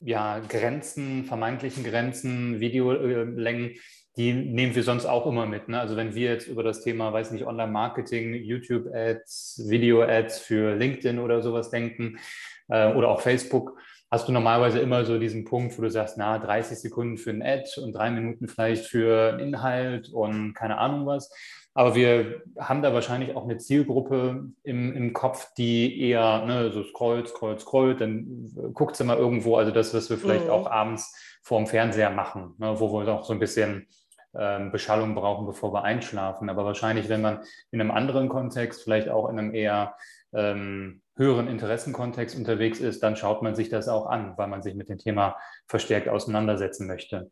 ja, 0.00 0.38
Grenzen, 0.38 1.24
vermeintlichen 1.24 1.82
Grenzen, 1.82 2.60
Videolängen, 2.60 3.74
die 4.16 4.32
nehmen 4.32 4.76
wir 4.76 4.84
sonst 4.84 5.06
auch 5.06 5.26
immer 5.26 5.46
mit. 5.46 5.68
Ne? 5.68 5.80
Also 5.80 5.96
wenn 5.96 6.14
wir 6.14 6.30
jetzt 6.30 6.46
über 6.46 6.62
das 6.62 6.82
Thema, 6.82 7.12
weiß 7.12 7.32
nicht, 7.32 7.44
Online-Marketing, 7.44 8.34
YouTube-Ads, 8.34 9.64
Video-Ads 9.66 10.38
für 10.38 10.76
LinkedIn 10.76 11.18
oder 11.18 11.42
sowas 11.42 11.70
denken 11.70 12.18
äh, 12.68 12.92
oder 12.92 13.08
auch 13.08 13.20
Facebook, 13.20 13.76
hast 14.14 14.28
du 14.28 14.32
normalerweise 14.32 14.78
immer 14.78 15.04
so 15.04 15.18
diesen 15.18 15.44
Punkt, 15.44 15.76
wo 15.76 15.82
du 15.82 15.90
sagst, 15.90 16.16
na, 16.16 16.38
30 16.38 16.78
Sekunden 16.78 17.16
für 17.18 17.30
ein 17.30 17.42
Ad 17.42 17.68
und 17.80 17.92
drei 17.92 18.10
Minuten 18.10 18.46
vielleicht 18.46 18.86
für 18.86 19.32
einen 19.32 19.40
Inhalt 19.40 20.08
und 20.08 20.54
keine 20.54 20.78
Ahnung 20.78 21.04
was. 21.04 21.32
Aber 21.74 21.96
wir 21.96 22.42
haben 22.56 22.82
da 22.82 22.94
wahrscheinlich 22.94 23.34
auch 23.34 23.42
eine 23.42 23.58
Zielgruppe 23.58 24.46
im, 24.62 24.94
im 24.94 25.12
Kopf, 25.12 25.52
die 25.54 26.00
eher 26.00 26.46
ne, 26.46 26.70
so 26.70 26.84
scrollt, 26.84 27.28
scrollt, 27.28 27.60
scrollt, 27.60 28.00
dann 28.00 28.52
guckt 28.72 28.94
sie 28.94 29.02
mal 29.02 29.18
irgendwo, 29.18 29.56
also 29.56 29.72
das, 29.72 29.92
was 29.92 30.08
wir 30.08 30.16
vielleicht 30.16 30.44
mhm. 30.44 30.52
auch 30.52 30.70
abends 30.70 31.12
vorm 31.42 31.66
Fernseher 31.66 32.10
machen, 32.10 32.54
ne, 32.58 32.78
wo 32.78 32.92
wir 32.92 33.12
auch 33.12 33.24
so 33.24 33.32
ein 33.32 33.40
bisschen 33.40 33.88
ähm, 34.38 34.70
Beschallung 34.70 35.16
brauchen, 35.16 35.46
bevor 35.46 35.72
wir 35.72 35.82
einschlafen. 35.82 36.48
Aber 36.48 36.64
wahrscheinlich, 36.64 37.08
wenn 37.08 37.20
man 37.20 37.40
in 37.72 37.80
einem 37.80 37.90
anderen 37.90 38.28
Kontext, 38.28 38.84
vielleicht 38.84 39.08
auch 39.08 39.28
in 39.28 39.40
einem 39.40 39.54
eher 39.54 39.96
ähm, 40.34 41.02
höheren 41.16 41.48
Interessenkontext 41.48 42.36
unterwegs 42.36 42.80
ist, 42.80 43.02
dann 43.02 43.16
schaut 43.16 43.42
man 43.42 43.54
sich 43.54 43.68
das 43.68 43.88
auch 43.88 44.06
an, 44.06 44.34
weil 44.36 44.48
man 44.48 44.62
sich 44.62 44.74
mit 44.74 44.88
dem 44.88 44.98
Thema 44.98 45.36
verstärkt 45.66 46.08
auseinandersetzen 46.08 46.86
möchte. 46.86 47.30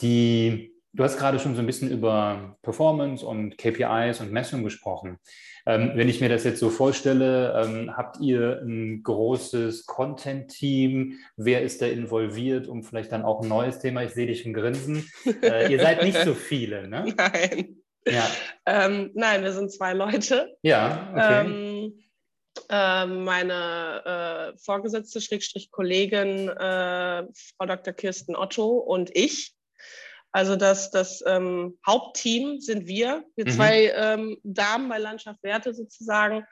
Die, 0.00 0.72
du 0.92 1.04
hast 1.04 1.18
gerade 1.18 1.38
schon 1.38 1.54
so 1.54 1.60
ein 1.60 1.66
bisschen 1.66 1.90
über 1.90 2.56
Performance 2.62 3.24
und 3.24 3.58
KPIs 3.58 4.20
und 4.20 4.32
Messung 4.32 4.64
gesprochen. 4.64 5.18
Ähm, 5.66 5.92
wenn 5.94 6.08
ich 6.08 6.20
mir 6.20 6.28
das 6.28 6.44
jetzt 6.44 6.60
so 6.60 6.68
vorstelle, 6.68 7.54
ähm, 7.62 7.96
habt 7.96 8.20
ihr 8.20 8.60
ein 8.62 9.02
großes 9.02 9.86
Content-Team? 9.86 11.18
Wer 11.36 11.62
ist 11.62 11.80
da 11.80 11.86
involviert, 11.86 12.68
um 12.68 12.82
vielleicht 12.82 13.12
dann 13.12 13.22
auch 13.22 13.42
ein 13.42 13.48
neues 13.48 13.78
Thema? 13.78 14.02
Ich 14.02 14.12
sehe 14.12 14.26
dich 14.26 14.42
schon 14.42 14.52
grinsen. 14.52 15.08
Äh, 15.42 15.72
ihr 15.72 15.80
seid 15.80 16.02
nicht 16.02 16.18
so 16.18 16.34
viele, 16.34 16.86
ne? 16.88 17.14
Nein. 17.16 17.76
Ja. 18.06 18.26
Ähm, 18.66 19.10
nein, 19.14 19.42
wir 19.42 19.52
sind 19.52 19.72
zwei 19.72 19.94
Leute. 19.94 20.54
Ja, 20.62 21.08
okay. 21.12 21.73
Äh, 22.68 23.06
meine 23.06 24.52
äh, 24.54 24.58
Vorgesetzte, 24.58 25.20
Schrägstrich 25.20 25.70
Kollegin, 25.70 26.48
äh, 26.48 27.26
Frau 27.56 27.66
Dr. 27.66 27.92
Kirsten 27.92 28.36
Otto 28.36 28.78
und 28.78 29.14
ich. 29.14 29.54
Also 30.32 30.56
das, 30.56 30.90
das 30.90 31.22
ähm, 31.26 31.78
Hauptteam 31.86 32.60
sind 32.60 32.88
wir, 32.88 33.24
wir 33.36 33.44
mhm. 33.44 33.50
zwei 33.50 33.92
ähm, 33.94 34.36
Damen 34.42 34.88
bei 34.88 34.98
Landschaft 34.98 35.40
Werte 35.44 35.72
sozusagen. 35.74 36.44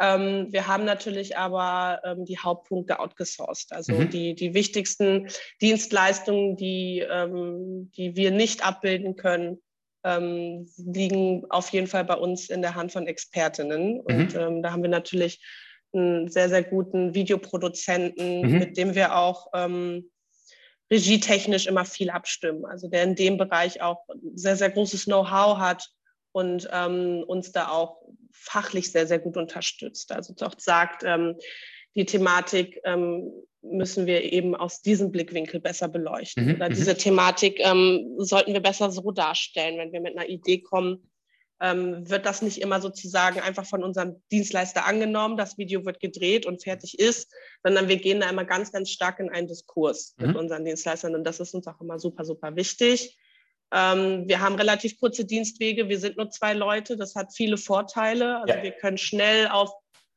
Ähm, 0.00 0.48
wir 0.50 0.66
haben 0.66 0.84
natürlich 0.84 1.36
aber 1.36 2.00
ähm, 2.04 2.24
die 2.24 2.38
Hauptpunkte 2.38 2.98
outgesourced, 2.98 3.72
also 3.72 3.92
mhm. 3.92 4.10
die, 4.10 4.34
die 4.34 4.54
wichtigsten 4.54 5.28
Dienstleistungen, 5.60 6.56
die, 6.56 7.00
ähm, 7.00 7.90
die 7.96 8.16
wir 8.16 8.30
nicht 8.30 8.66
abbilden 8.66 9.16
können, 9.16 9.62
ähm, 10.06 10.68
liegen 10.76 11.44
auf 11.50 11.68
jeden 11.70 11.88
Fall 11.88 12.04
bei 12.04 12.14
uns 12.14 12.48
in 12.48 12.62
der 12.62 12.76
Hand 12.76 12.92
von 12.92 13.06
Expertinnen. 13.06 14.00
Und 14.00 14.34
mhm. 14.34 14.40
ähm, 14.40 14.62
da 14.62 14.70
haben 14.72 14.82
wir 14.82 14.90
natürlich 14.90 15.44
einen 15.92 16.28
sehr, 16.28 16.48
sehr 16.48 16.62
guten 16.62 17.14
Videoproduzenten, 17.14 18.42
mhm. 18.42 18.58
mit 18.58 18.76
dem 18.76 18.94
wir 18.94 19.16
auch 19.16 19.48
ähm, 19.52 20.10
regietechnisch 20.90 21.66
immer 21.66 21.84
viel 21.84 22.10
abstimmen. 22.10 22.64
Also 22.64 22.88
der 22.88 23.02
in 23.02 23.16
dem 23.16 23.36
Bereich 23.36 23.82
auch 23.82 24.04
sehr, 24.34 24.56
sehr 24.56 24.70
großes 24.70 25.06
Know-how 25.06 25.58
hat 25.58 25.90
und 26.32 26.68
ähm, 26.72 27.24
uns 27.26 27.50
da 27.50 27.68
auch 27.68 28.02
fachlich 28.32 28.92
sehr, 28.92 29.06
sehr 29.06 29.18
gut 29.18 29.36
unterstützt. 29.36 30.12
Also 30.12 30.34
doch 30.34 30.54
sagt, 30.58 31.02
ähm, 31.04 31.34
die 31.96 32.04
Thematik 32.04 32.80
ähm, 32.84 33.32
müssen 33.62 34.06
wir 34.06 34.22
eben 34.32 34.54
aus 34.54 34.82
diesem 34.82 35.10
Blickwinkel 35.10 35.60
besser 35.60 35.88
beleuchten. 35.88 36.46
Mhm, 36.46 36.54
Oder 36.56 36.68
mhm. 36.68 36.74
diese 36.74 36.96
Thematik 36.96 37.58
ähm, 37.60 38.14
sollten 38.18 38.52
wir 38.52 38.60
besser 38.60 38.90
so 38.90 39.10
darstellen, 39.10 39.78
wenn 39.78 39.92
wir 39.92 40.00
mit 40.00 40.16
einer 40.16 40.28
Idee 40.28 40.58
kommen. 40.58 41.10
Ähm, 41.58 42.08
wird 42.08 42.26
das 42.26 42.42
nicht 42.42 42.60
immer 42.60 42.82
sozusagen 42.82 43.40
einfach 43.40 43.64
von 43.64 43.82
unserem 43.82 44.22
Dienstleister 44.30 44.84
angenommen, 44.84 45.38
das 45.38 45.56
Video 45.56 45.86
wird 45.86 46.00
gedreht 46.00 46.44
und 46.44 46.62
fertig 46.62 46.98
ist, 46.98 47.32
sondern 47.64 47.88
wir 47.88 47.96
gehen 47.96 48.20
da 48.20 48.28
immer 48.28 48.44
ganz, 48.44 48.72
ganz 48.72 48.90
stark 48.90 49.20
in 49.20 49.30
einen 49.30 49.48
Diskurs 49.48 50.14
mhm. 50.18 50.26
mit 50.26 50.36
unseren 50.36 50.66
Dienstleistern 50.66 51.14
und 51.14 51.24
das 51.24 51.40
ist 51.40 51.54
uns 51.54 51.66
auch 51.66 51.80
immer 51.80 51.98
super, 51.98 52.26
super 52.26 52.56
wichtig. 52.56 53.16
Ähm, 53.72 54.28
wir 54.28 54.40
haben 54.40 54.56
relativ 54.56 55.00
kurze 55.00 55.24
Dienstwege. 55.24 55.88
Wir 55.88 55.98
sind 55.98 56.18
nur 56.18 56.30
zwei 56.30 56.52
Leute. 56.52 56.96
Das 56.96 57.16
hat 57.16 57.34
viele 57.34 57.56
Vorteile. 57.56 58.40
Also 58.40 58.54
ja. 58.54 58.62
wir 58.62 58.70
können 58.70 58.98
schnell 58.98 59.48
auf 59.48 59.70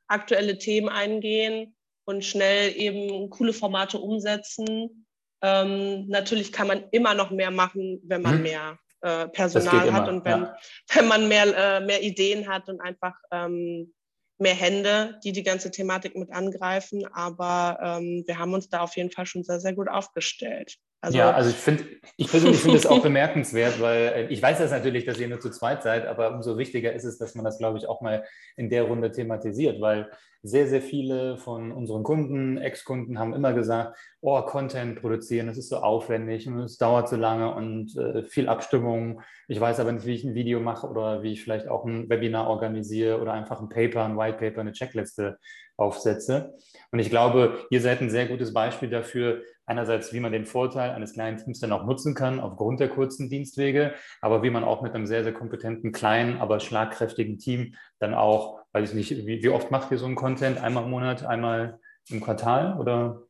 aktuelle 0.09 0.57
Themen 0.57 0.89
eingehen 0.89 1.75
und 2.05 2.25
schnell 2.25 2.75
eben 2.75 3.29
coole 3.29 3.53
Formate 3.53 3.99
umsetzen. 3.99 5.05
Ähm, 5.41 6.07
natürlich 6.07 6.51
kann 6.51 6.67
man 6.67 6.83
immer 6.91 7.13
noch 7.13 7.31
mehr 7.31 7.51
machen, 7.51 8.01
wenn 8.03 8.21
man 8.21 8.35
hm. 8.35 8.41
mehr 8.41 8.79
äh, 9.01 9.27
Personal 9.29 9.93
hat 9.93 10.09
und 10.09 10.25
wenn, 10.25 10.41
ja. 10.41 10.57
wenn 10.93 11.07
man 11.07 11.27
mehr, 11.27 11.45
äh, 11.55 11.79
mehr 11.79 12.03
Ideen 12.03 12.49
hat 12.49 12.67
und 12.67 12.81
einfach 12.81 13.15
ähm, 13.31 13.93
mehr 14.39 14.55
Hände, 14.55 15.19
die 15.23 15.31
die 15.31 15.43
ganze 15.43 15.71
Thematik 15.71 16.15
mit 16.15 16.31
angreifen. 16.31 17.05
Aber 17.13 17.79
ähm, 17.81 18.23
wir 18.25 18.37
haben 18.37 18.53
uns 18.53 18.69
da 18.69 18.81
auf 18.81 18.95
jeden 18.97 19.11
Fall 19.11 19.25
schon 19.25 19.43
sehr, 19.43 19.59
sehr 19.59 19.73
gut 19.73 19.89
aufgestellt. 19.89 20.77
Also, 21.01 21.17
ja, 21.17 21.31
also 21.31 21.49
ich 21.49 21.55
finde, 21.55 21.85
ich 22.17 22.29
persönlich 22.29 22.59
finde 22.59 22.77
es 22.77 22.85
auch 22.85 23.01
bemerkenswert, 23.03 23.79
weil 23.79 24.01
äh, 24.01 24.27
ich 24.27 24.41
weiß 24.41 24.57
das 24.57 24.71
natürlich, 24.71 25.05
dass 25.05 25.19
ihr 25.19 25.29
nur 25.29 25.39
zu 25.39 25.49
zweit 25.49 25.81
seid, 25.81 26.05
aber 26.05 26.31
umso 26.33 26.57
wichtiger 26.57 26.91
ist 26.91 27.05
es, 27.05 27.17
dass 27.17 27.35
man 27.35 27.45
das, 27.45 27.57
glaube 27.57 27.77
ich, 27.77 27.87
auch 27.87 28.01
mal 28.01 28.25
in 28.57 28.69
der 28.69 28.83
Runde 28.83 29.11
thematisiert, 29.11 29.79
weil 29.79 30.09
sehr, 30.41 30.67
sehr 30.67 30.81
viele 30.81 31.37
von 31.37 31.71
unseren 31.71 32.03
Kunden, 32.03 32.57
Ex-Kunden 32.57 33.19
haben 33.19 33.33
immer 33.33 33.53
gesagt, 33.53 33.97
oh, 34.21 34.41
Content 34.43 34.99
produzieren, 34.99 35.47
das 35.47 35.57
ist 35.57 35.69
so 35.69 35.77
aufwendig 35.77 36.47
und 36.47 36.59
es 36.59 36.77
dauert 36.77 37.09
so 37.09 37.15
lange 37.15 37.53
und 37.53 37.95
äh, 37.97 38.23
viel 38.23 38.47
Abstimmung. 38.47 39.21
Ich 39.47 39.59
weiß 39.59 39.79
aber 39.79 39.91
nicht, 39.91 40.05
wie 40.05 40.13
ich 40.13 40.23
ein 40.23 40.35
Video 40.35 40.59
mache 40.59 40.87
oder 40.87 41.23
wie 41.23 41.33
ich 41.33 41.43
vielleicht 41.43 41.67
auch 41.67 41.85
ein 41.85 42.09
Webinar 42.09 42.49
organisiere 42.49 43.21
oder 43.21 43.33
einfach 43.33 43.59
ein 43.61 43.69
Paper, 43.69 44.05
ein 44.05 44.17
White 44.17 44.37
Paper, 44.37 44.61
eine 44.61 44.71
Checkliste 44.71 45.37
aufsetze. 45.75 46.53
Und 46.91 46.99
ich 46.99 47.09
glaube, 47.09 47.65
ihr 47.69 47.81
seid 47.81 48.01
ein 48.01 48.09
sehr 48.09 48.27
gutes 48.27 48.53
Beispiel 48.53 48.89
dafür, 48.89 49.41
einerseits, 49.65 50.11
wie 50.13 50.19
man 50.19 50.31
den 50.31 50.45
Vorteil 50.45 50.91
eines 50.91 51.13
kleinen 51.13 51.37
Teams 51.37 51.59
dann 51.59 51.71
auch 51.71 51.85
nutzen 51.85 52.15
kann 52.15 52.39
aufgrund 52.39 52.79
der 52.79 52.89
kurzen 52.89 53.29
Dienstwege, 53.29 53.93
aber 54.19 54.41
wie 54.41 54.49
man 54.49 54.63
auch 54.63 54.81
mit 54.81 54.93
einem 54.93 55.05
sehr, 55.05 55.23
sehr 55.23 55.33
kompetenten, 55.33 55.91
kleinen, 55.91 56.39
aber 56.39 56.59
schlagkräftigen 56.59 57.37
Team 57.37 57.75
dann 57.99 58.15
auch, 58.15 58.59
weiß 58.73 58.89
ich 58.89 58.95
nicht, 58.95 59.27
wie, 59.27 59.43
wie 59.43 59.49
oft 59.49 59.71
macht 59.71 59.91
ihr 59.91 59.97
so 59.97 60.05
einen 60.05 60.15
Content? 60.15 60.57
Einmal 60.57 60.83
im 60.83 60.91
Monat, 60.91 61.25
einmal 61.25 61.79
im 62.09 62.21
Quartal 62.21 62.79
oder? 62.79 63.23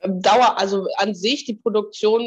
Dauer, 0.00 0.58
also 0.58 0.86
an 0.96 1.14
sich, 1.14 1.44
die 1.44 1.54
Produktion 1.54 2.22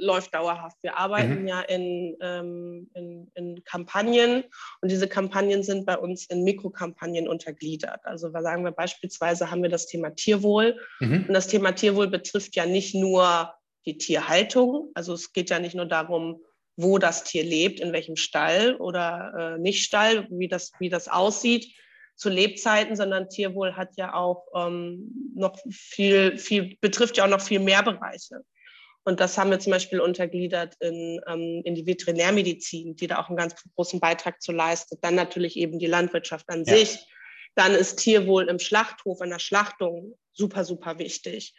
läuft 0.00 0.32
dauerhaft. 0.32 0.76
Wir 0.82 0.96
arbeiten 0.96 1.42
mhm. 1.42 1.48
ja 1.48 1.60
in, 1.60 2.16
ähm, 2.20 2.88
in, 2.94 3.28
in, 3.34 3.64
Kampagnen 3.64 4.44
und 4.80 4.92
diese 4.92 5.08
Kampagnen 5.08 5.64
sind 5.64 5.86
bei 5.86 5.98
uns 5.98 6.26
in 6.26 6.44
Mikrokampagnen 6.44 7.26
untergliedert. 7.26 8.00
Also 8.04 8.30
sagen 8.30 8.64
wir 8.64 8.70
beispielsweise 8.70 9.50
haben 9.50 9.62
wir 9.62 9.70
das 9.70 9.86
Thema 9.86 10.10
Tierwohl 10.10 10.78
mhm. 11.00 11.24
und 11.26 11.34
das 11.34 11.48
Thema 11.48 11.72
Tierwohl 11.72 12.06
betrifft 12.06 12.54
ja 12.54 12.64
nicht 12.64 12.94
nur 12.94 13.52
die 13.86 13.98
Tierhaltung, 13.98 14.90
also 14.94 15.12
es 15.12 15.32
geht 15.32 15.50
ja 15.50 15.58
nicht 15.58 15.74
nur 15.74 15.86
darum, 15.86 16.42
wo 16.76 16.98
das 16.98 17.24
Tier 17.24 17.42
lebt, 17.42 17.80
in 17.80 17.92
welchem 17.92 18.16
Stall 18.16 18.76
oder 18.76 19.56
äh, 19.56 19.58
nicht 19.58 19.82
Stall, 19.82 20.26
wie 20.30 20.48
das, 20.48 20.72
wie 20.78 20.88
das 20.88 21.08
aussieht, 21.08 21.74
zu 22.14 22.28
Lebzeiten, 22.28 22.96
sondern 22.96 23.28
Tierwohl 23.28 23.76
hat 23.76 23.96
ja 23.96 24.14
auch 24.14 24.46
ähm, 24.54 25.32
noch 25.34 25.58
viel, 25.70 26.38
viel, 26.38 26.76
betrifft 26.80 27.16
ja 27.16 27.24
auch 27.24 27.30
noch 27.30 27.40
viel 27.40 27.60
mehr 27.60 27.82
Bereiche. 27.82 28.42
Und 29.04 29.20
das 29.20 29.38
haben 29.38 29.50
wir 29.50 29.60
zum 29.60 29.70
Beispiel 29.70 30.00
untergliedert 30.00 30.74
in, 30.80 31.20
ähm, 31.28 31.62
in 31.64 31.74
die 31.74 31.86
Veterinärmedizin, 31.86 32.96
die 32.96 33.06
da 33.06 33.20
auch 33.20 33.28
einen 33.28 33.36
ganz 33.36 33.54
großen 33.76 34.00
Beitrag 34.00 34.42
zu 34.42 34.50
leistet. 34.50 34.98
Dann 35.02 35.14
natürlich 35.14 35.56
eben 35.56 35.78
die 35.78 35.86
Landwirtschaft 35.86 36.48
an 36.48 36.64
ja. 36.64 36.76
sich. 36.76 36.98
Dann 37.54 37.72
ist 37.72 37.96
Tierwohl 37.96 38.48
im 38.48 38.58
Schlachthof, 38.58 39.20
in 39.20 39.30
der 39.30 39.38
Schlachtung 39.38 40.18
super, 40.32 40.64
super 40.64 40.98
wichtig. 40.98 41.54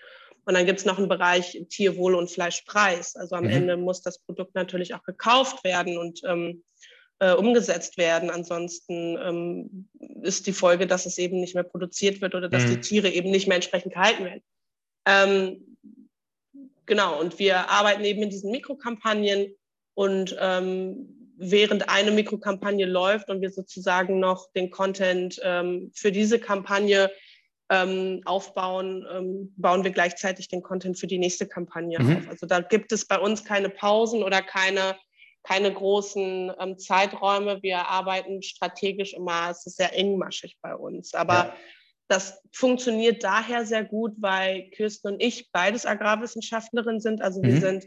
Und 0.48 0.54
dann 0.54 0.66
gibt 0.66 0.80
es 0.80 0.86
noch 0.86 0.98
einen 0.98 1.10
Bereich 1.10 1.62
Tierwohl 1.68 2.16
und 2.16 2.32
Fleischpreis. 2.32 3.18
Also 3.18 3.36
am 3.36 3.44
mhm. 3.44 3.50
Ende 3.50 3.76
muss 3.76 4.02
das 4.02 4.20
Produkt 4.20 4.56
natürlich 4.56 4.94
auch 4.94 5.04
gekauft 5.04 5.66
werden 5.66 5.98
und 5.98 6.22
ähm, 6.24 6.64
äh, 7.20 7.34
umgesetzt 7.34 7.98
werden. 7.98 8.30
Ansonsten 8.30 9.18
ähm, 9.22 9.90
ist 10.24 10.48
die 10.48 10.54
Folge, 10.54 10.88
dass 10.88 11.06
es 11.06 11.18
eben 11.18 11.42
nicht 11.42 11.54
mehr 11.54 11.66
produziert 11.66 12.22
wird 12.22 12.34
oder 12.34 12.48
dass 12.48 12.64
mhm. 12.64 12.70
die 12.70 12.80
Tiere 12.80 13.10
eben 13.10 13.30
nicht 13.30 13.48
mehr 13.48 13.56
entsprechend 13.56 13.94
gehalten 13.94 14.24
werden. 14.24 14.42
Ähm, 15.06 15.78
genau, 16.86 17.20
und 17.20 17.40
wir 17.40 17.70
arbeiten 17.70 18.06
eben 18.06 18.24
in 18.24 18.30
diesen 18.30 18.50
Mikrokampagnen 18.50 19.54
und 19.96 20.34
ähm, 20.40 21.34
während 21.36 21.90
eine 21.90 22.12
Mikrokampagne 22.12 22.86
läuft 22.86 23.30
und 23.30 23.42
wir 23.42 23.52
sozusagen 23.52 24.22
noch 24.22 24.50
den 24.54 24.70
Content 24.70 25.42
ähm, 25.44 25.92
für 25.94 26.14
diese 26.14 26.40
Kampagne 26.40 27.12
ähm, 27.70 28.22
aufbauen, 28.26 29.06
ähm, 29.12 29.54
bauen 29.58 29.84
wir 29.84 29.92
gleichzeitig 29.92 30.48
den 30.48 30.62
Content 30.62 30.98
für 30.98 31.08
die 31.08 31.18
nächste 31.18 31.48
Kampagne 31.48 32.00
mhm. 32.00 32.18
auf. 32.18 32.30
Also 32.30 32.46
da 32.46 32.62
gibt 32.62 32.92
es 32.92 33.06
bei 33.06 33.20
uns 33.20 33.44
keine 33.44 33.70
Pausen 33.70 34.24
oder 34.24 34.42
keine 34.42 34.96
keine 35.48 35.74
großen 35.74 36.52
ähm, 36.60 36.78
Zeiträume. 36.78 37.64
Wir 37.64 37.88
arbeiten 37.88 38.42
strategisch 38.42 39.14
immer, 39.14 39.50
es 39.50 39.66
ist 39.66 39.78
sehr 39.78 39.98
engmaschig 39.98 40.58
bei 40.62 40.76
uns. 40.76 41.14
Aber 41.14 41.34
ja. 41.34 41.56
das 42.10 42.42
funktioniert 42.52 43.24
daher 43.24 43.66
sehr 43.66 43.86
gut, 43.86 44.14
weil 44.18 44.70
Kirsten 44.72 45.08
und 45.08 45.24
ich 45.24 45.50
beides 45.54 45.86
Agrarwissenschaftlerinnen 45.86 47.00
sind. 47.00 47.22
Also 47.22 47.42
wir 47.42 47.54
mhm. 47.54 47.62
sind 47.62 47.86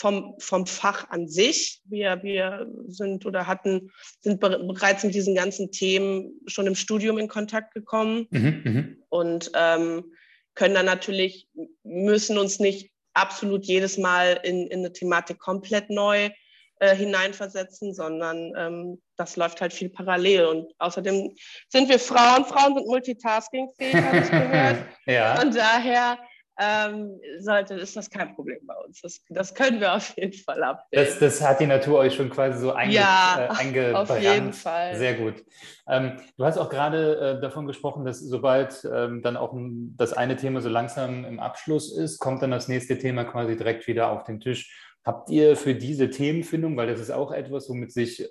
vom, 0.00 0.34
vom 0.38 0.66
Fach 0.66 1.10
an 1.10 1.28
sich. 1.28 1.82
Wir, 1.84 2.22
wir 2.22 2.66
sind 2.86 3.26
oder 3.26 3.46
hatten, 3.46 3.90
sind 4.20 4.40
bereits 4.40 5.04
mit 5.04 5.14
diesen 5.14 5.34
ganzen 5.34 5.72
Themen 5.72 6.40
schon 6.46 6.66
im 6.66 6.74
Studium 6.74 7.18
in 7.18 7.28
Kontakt 7.28 7.74
gekommen 7.74 8.26
mhm, 8.30 8.62
mhm. 8.64 9.02
und 9.10 9.50
ähm, 9.54 10.10
können 10.54 10.74
dann 10.74 10.86
natürlich, 10.86 11.48
müssen 11.84 12.38
uns 12.38 12.60
nicht 12.60 12.90
absolut 13.12 13.66
jedes 13.66 13.98
Mal 13.98 14.40
in, 14.42 14.68
in 14.68 14.78
eine 14.78 14.92
Thematik 14.94 15.38
komplett 15.38 15.90
neu 15.90 16.30
äh, 16.78 16.96
hineinversetzen, 16.96 17.92
sondern 17.92 18.54
ähm, 18.56 19.02
das 19.16 19.36
läuft 19.36 19.60
halt 19.60 19.74
viel 19.74 19.90
parallel. 19.90 20.46
Und 20.46 20.72
außerdem 20.78 21.34
sind 21.68 21.90
wir 21.90 21.98
Frauen, 21.98 22.46
Frauen 22.46 22.74
sind 22.74 22.86
multitaskingfähig, 22.86 23.94
habe 23.96 24.16
ich 24.16 24.30
gehört. 24.30 24.76
ja. 25.06 25.36
Von 25.36 25.52
daher 25.52 26.18
ähm, 26.60 27.18
sollte, 27.38 27.74
ist 27.74 27.96
das 27.96 28.10
kein 28.10 28.34
Problem 28.34 28.58
bei 28.66 28.74
uns. 28.74 29.00
Das, 29.00 29.22
das 29.30 29.54
können 29.54 29.80
wir 29.80 29.94
auf 29.94 30.14
jeden 30.16 30.34
Fall 30.34 30.62
abbilden. 30.62 31.08
Das, 31.08 31.18
das 31.18 31.48
hat 31.48 31.60
die 31.60 31.66
Natur 31.66 31.98
euch 32.00 32.14
schon 32.14 32.28
quasi 32.28 32.58
so 32.58 32.72
einge, 32.72 32.94
ja, 32.94 33.48
äh, 33.50 33.60
eingebrannt. 33.60 34.10
Auf 34.10 34.20
jeden 34.20 34.52
Fall. 34.52 34.94
Sehr 34.96 35.14
gut. 35.14 35.42
Ähm, 35.88 36.20
du 36.36 36.44
hast 36.44 36.58
auch 36.58 36.68
gerade 36.68 37.38
äh, 37.38 37.40
davon 37.40 37.66
gesprochen, 37.66 38.04
dass 38.04 38.20
sobald 38.20 38.86
ähm, 38.92 39.22
dann 39.22 39.38
auch 39.38 39.54
das 39.96 40.12
eine 40.12 40.36
Thema 40.36 40.60
so 40.60 40.68
langsam 40.68 41.24
im 41.24 41.40
Abschluss 41.40 41.96
ist, 41.96 42.18
kommt 42.18 42.42
dann 42.42 42.50
das 42.50 42.68
nächste 42.68 42.98
Thema 42.98 43.24
quasi 43.24 43.56
direkt 43.56 43.86
wieder 43.86 44.10
auf 44.10 44.24
den 44.24 44.38
Tisch. 44.38 44.86
Habt 45.02 45.30
ihr 45.30 45.56
für 45.56 45.74
diese 45.74 46.10
Themenfindung, 46.10 46.76
weil 46.76 46.88
das 46.88 47.00
ist 47.00 47.10
auch 47.10 47.32
etwas, 47.32 47.70
womit 47.70 47.90
sich 47.90 48.28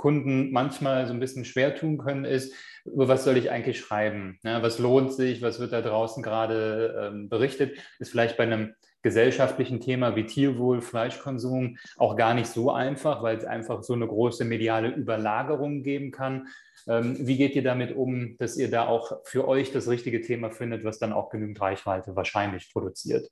Kunden 0.00 0.50
manchmal 0.50 1.06
so 1.06 1.12
ein 1.12 1.20
bisschen 1.20 1.44
schwer 1.44 1.76
tun 1.76 1.98
können, 1.98 2.24
ist, 2.24 2.54
über 2.86 3.06
was 3.06 3.22
soll 3.22 3.36
ich 3.36 3.50
eigentlich 3.50 3.78
schreiben? 3.78 4.38
Ja, 4.42 4.62
was 4.62 4.78
lohnt 4.78 5.12
sich? 5.12 5.42
Was 5.42 5.60
wird 5.60 5.72
da 5.74 5.82
draußen 5.82 6.22
gerade 6.22 7.10
ähm, 7.12 7.28
berichtet? 7.28 7.78
Ist 7.98 8.10
vielleicht 8.10 8.38
bei 8.38 8.44
einem 8.44 8.72
gesellschaftlichen 9.02 9.78
Thema 9.78 10.16
wie 10.16 10.24
Tierwohl, 10.24 10.80
Fleischkonsum 10.80 11.76
auch 11.98 12.16
gar 12.16 12.32
nicht 12.32 12.46
so 12.46 12.70
einfach, 12.70 13.22
weil 13.22 13.36
es 13.36 13.44
einfach 13.44 13.82
so 13.82 13.92
eine 13.92 14.06
große 14.06 14.46
mediale 14.46 14.88
Überlagerung 14.88 15.82
geben 15.82 16.12
kann. 16.12 16.48
Ähm, 16.88 17.16
wie 17.18 17.36
geht 17.36 17.54
ihr 17.54 17.62
damit 17.62 17.94
um, 17.94 18.38
dass 18.38 18.56
ihr 18.56 18.70
da 18.70 18.86
auch 18.86 19.20
für 19.26 19.46
euch 19.46 19.70
das 19.70 19.86
richtige 19.86 20.22
Thema 20.22 20.50
findet, 20.50 20.82
was 20.82 20.98
dann 20.98 21.12
auch 21.12 21.28
genügend 21.28 21.60
Reichweite 21.60 22.16
wahrscheinlich 22.16 22.72
produziert? 22.72 23.30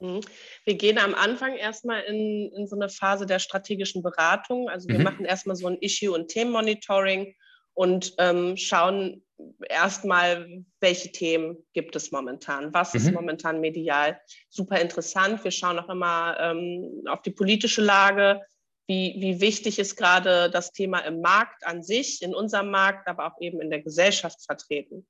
Mhm. 0.00 0.20
Wir 0.64 0.74
gehen 0.74 0.98
am 0.98 1.14
Anfang 1.14 1.56
erstmal 1.56 2.02
in, 2.02 2.50
in 2.52 2.66
so 2.66 2.76
eine 2.76 2.88
Phase 2.88 3.26
der 3.26 3.38
strategischen 3.38 4.02
Beratung. 4.02 4.68
Also 4.68 4.88
wir 4.88 4.98
mhm. 4.98 5.04
machen 5.04 5.24
erstmal 5.24 5.56
so 5.56 5.66
ein 5.66 5.78
Issue- 5.78 6.12
und 6.12 6.28
Themenmonitoring 6.28 7.34
und 7.74 8.14
ähm, 8.18 8.56
schauen 8.56 9.24
erstmal, 9.68 10.64
welche 10.80 11.12
Themen 11.12 11.56
gibt 11.72 11.96
es 11.96 12.12
momentan, 12.12 12.74
was 12.74 12.92
mhm. 12.92 13.00
ist 13.00 13.12
momentan 13.12 13.60
medial. 13.60 14.20
Super 14.48 14.80
interessant. 14.80 15.42
Wir 15.44 15.50
schauen 15.50 15.78
auch 15.78 15.88
immer 15.88 16.36
ähm, 16.40 17.04
auf 17.06 17.22
die 17.22 17.30
politische 17.30 17.82
Lage, 17.82 18.42
wie, 18.86 19.14
wie 19.18 19.40
wichtig 19.40 19.78
ist 19.78 19.96
gerade 19.96 20.50
das 20.50 20.72
Thema 20.72 20.98
im 21.00 21.20
Markt 21.20 21.64
an 21.64 21.82
sich, 21.82 22.22
in 22.22 22.34
unserem 22.34 22.70
Markt, 22.70 23.06
aber 23.06 23.26
auch 23.26 23.40
eben 23.40 23.60
in 23.60 23.70
der 23.70 23.82
Gesellschaft 23.82 24.44
vertreten. 24.44 25.06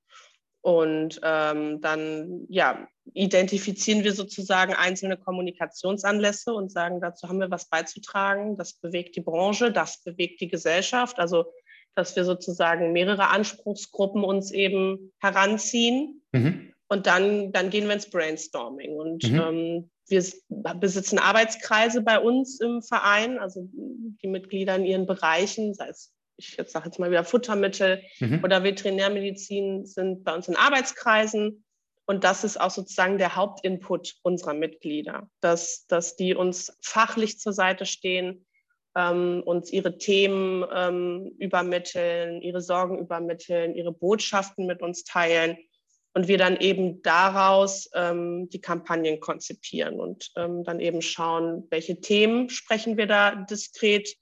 Und 0.63 1.21
ähm, 1.23 1.81
dann 1.81 2.45
ja, 2.49 2.87
identifizieren 3.15 4.05
wir 4.05 4.13
sozusagen 4.13 4.75
einzelne 4.75 5.17
Kommunikationsanlässe 5.17 6.53
und 6.53 6.71
sagen, 6.71 7.01
dazu 7.01 7.29
haben 7.29 7.41
wir 7.41 7.51
was 7.51 7.69
beizutragen. 7.69 8.57
Das 8.57 8.75
bewegt 8.75 9.17
die 9.17 9.23
Branche, 9.23 9.73
das 9.73 10.03
bewegt 10.03 10.41
die 10.41 10.49
Gesellschaft. 10.49 11.19
Also, 11.19 11.47
dass 11.95 12.15
wir 12.15 12.25
sozusagen 12.25 12.93
mehrere 12.93 13.29
Anspruchsgruppen 13.29 14.23
uns 14.23 14.53
eben 14.53 15.13
heranziehen. 15.19 16.23
Mhm. 16.33 16.73
Und 16.89 17.07
dann, 17.07 17.53
dann 17.53 17.71
gehen 17.71 17.87
wir 17.87 17.95
ins 17.95 18.11
Brainstorming. 18.11 18.97
Und 18.97 19.31
mhm. 19.31 19.41
ähm, 19.41 19.91
wir 20.09 20.25
besitzen 20.75 21.19
Arbeitskreise 21.19 22.03
bei 22.03 22.19
uns 22.19 22.61
im 22.61 22.83
Verein, 22.83 23.39
also 23.39 23.69
die 23.73 24.29
Mitglieder 24.29 24.77
in 24.77 24.85
ihren 24.85 25.07
Bereichen, 25.07 25.73
sei 25.73 25.89
es 25.89 26.13
ich 26.41 26.57
jetzt 26.57 26.73
sage 26.73 26.87
jetzt 26.87 26.99
mal 26.99 27.11
wieder 27.11 27.25
Futtermittel 27.25 28.03
mhm. 28.19 28.41
oder 28.43 28.65
Veterinärmedizin 28.65 29.87
sind 29.87 30.25
bei 30.25 30.35
uns 30.35 30.49
in 30.49 30.57
Arbeitskreisen 30.57 31.65
Und 32.07 32.25
das 32.25 32.43
ist 32.43 32.61
auch 32.61 32.71
sozusagen 32.71 33.19
der 33.19 33.37
Hauptinput 33.37 34.17
unserer 34.23 34.55
Mitglieder, 34.55 35.29
dass, 35.41 35.87
dass 35.87 36.17
die 36.17 36.35
uns 36.35 36.77
fachlich 36.83 37.39
zur 37.39 37.53
Seite 37.53 37.87
stehen, 37.87 38.47
ähm, 38.97 39.43
uns 39.45 39.73
ihre 39.73 39.99
Themen 39.99 40.65
ähm, 40.75 41.33
übermitteln, 41.39 42.43
ihre 42.43 42.61
Sorgen 42.61 42.99
übermitteln, 42.99 43.75
ihre 43.75 43.93
Botschaften 43.93 44.67
mit 44.67 44.83
uns 44.83 45.05
teilen 45.05 45.59
und 46.13 46.27
wir 46.27 46.39
dann 46.39 46.57
eben 46.57 47.03
daraus 47.03 47.89
ähm, 47.95 48.49
die 48.51 48.61
Kampagnen 48.61 49.21
konzipieren 49.21 50.01
und 50.01 50.33
ähm, 50.37 50.65
dann 50.65 50.81
eben 50.81 51.03
schauen, 51.03 51.69
welche 51.71 52.01
Themen 52.01 52.51
sprechen 52.51 52.97
wir 52.97 53.07
da 53.07 53.37
diskret 53.37 54.17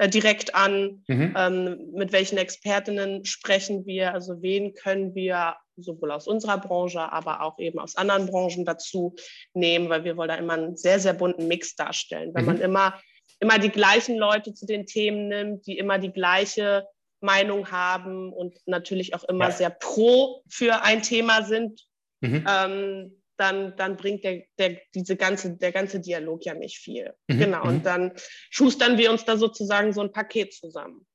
äh, 0.00 0.08
direkt 0.08 0.54
an, 0.54 1.04
mhm. 1.08 1.34
ähm, 1.36 1.90
mit 1.92 2.10
welchen 2.12 2.38
Expertinnen 2.38 3.26
sprechen 3.26 3.84
wir, 3.84 4.14
also 4.14 4.40
wen 4.40 4.72
können 4.72 5.14
wir 5.14 5.56
sowohl 5.76 6.10
aus 6.10 6.26
unserer 6.26 6.56
Branche, 6.56 7.12
aber 7.12 7.42
auch 7.42 7.58
eben 7.58 7.78
aus 7.78 7.96
anderen 7.96 8.24
Branchen 8.24 8.64
dazu 8.64 9.14
nehmen, 9.52 9.90
weil 9.90 10.04
wir 10.04 10.16
wollen 10.16 10.30
da 10.30 10.36
immer 10.36 10.54
einen 10.54 10.78
sehr, 10.78 11.00
sehr 11.00 11.12
bunten 11.12 11.48
Mix 11.48 11.76
darstellen. 11.76 12.32
Wenn 12.32 12.46
mhm. 12.46 12.52
man 12.52 12.60
immer, 12.62 13.00
immer 13.40 13.58
die 13.58 13.68
gleichen 13.68 14.16
Leute 14.16 14.54
zu 14.54 14.64
den 14.64 14.86
Themen 14.86 15.28
nimmt, 15.28 15.66
die 15.66 15.76
immer 15.76 15.98
die 15.98 16.12
gleiche 16.12 16.86
Meinung 17.20 17.70
haben 17.70 18.32
und 18.32 18.56
natürlich 18.64 19.14
auch 19.14 19.24
immer 19.24 19.48
ja. 19.48 19.50
sehr 19.50 19.70
pro 19.70 20.42
für 20.48 20.82
ein 20.82 21.02
Thema 21.02 21.42
sind, 21.42 21.86
mhm. 22.22 22.46
ähm, 22.48 23.19
dann, 23.40 23.74
dann 23.76 23.96
bringt 23.96 24.22
der, 24.22 24.44
der, 24.58 24.78
diese 24.94 25.16
ganze, 25.16 25.56
der 25.56 25.72
ganze 25.72 26.00
Dialog 26.00 26.44
ja 26.44 26.54
nicht 26.54 26.78
viel. 26.78 27.14
Mhm. 27.28 27.38
Genau. 27.38 27.62
Und 27.64 27.78
mhm. 27.78 27.82
dann 27.82 28.12
schustern 28.50 28.98
wir 28.98 29.10
uns 29.10 29.24
da 29.24 29.36
sozusagen 29.36 29.92
so 29.92 30.02
ein 30.02 30.12
Paket 30.12 30.52
zusammen. 30.52 31.06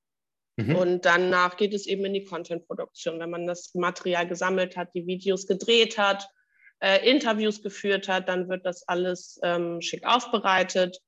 Mhm. 0.58 0.76
Und 0.76 1.06
danach 1.06 1.58
geht 1.58 1.74
es 1.74 1.86
eben 1.86 2.04
in 2.06 2.14
die 2.14 2.24
Content-Produktion. 2.24 3.20
Wenn 3.20 3.30
man 3.30 3.46
das 3.46 3.74
Material 3.76 4.28
gesammelt 4.28 4.76
hat, 4.76 4.90
die 4.96 5.06
Videos 5.06 5.48
gedreht 5.48 5.98
hat, 5.98 6.28
äh, 6.80 7.10
Interviews 7.10 7.62
geführt 7.62 8.08
hat, 8.08 8.28
dann 8.28 8.50
wird 8.50 8.66
das 8.66 8.88
alles 8.88 9.40
ähm, 9.44 9.82
schick 9.82 10.06
aufbereitet 10.06 11.00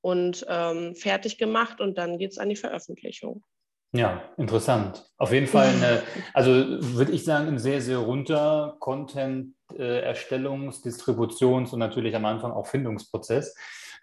und 0.00 0.44
ähm, 0.48 0.94
fertig 0.96 1.38
gemacht 1.38 1.80
und 1.80 1.96
dann 1.96 2.18
geht 2.18 2.32
es 2.32 2.38
an 2.38 2.48
die 2.48 2.56
Veröffentlichung. 2.56 3.44
Ja, 3.94 4.22
interessant. 4.36 5.08
Auf 5.18 5.32
jeden 5.32 5.46
Fall, 5.46 5.68
eine, 5.68 6.02
also 6.34 6.50
würde 6.50 7.12
ich 7.12 7.24
sagen, 7.24 7.46
ein 7.46 7.60
sehr, 7.60 7.80
sehr 7.80 7.98
runter 7.98 8.76
Content-Erstellungs-, 8.80 10.82
Distributions- 10.82 11.72
und 11.72 11.78
natürlich 11.78 12.16
am 12.16 12.24
Anfang 12.24 12.50
auch 12.50 12.66
Findungsprozess. 12.66 13.54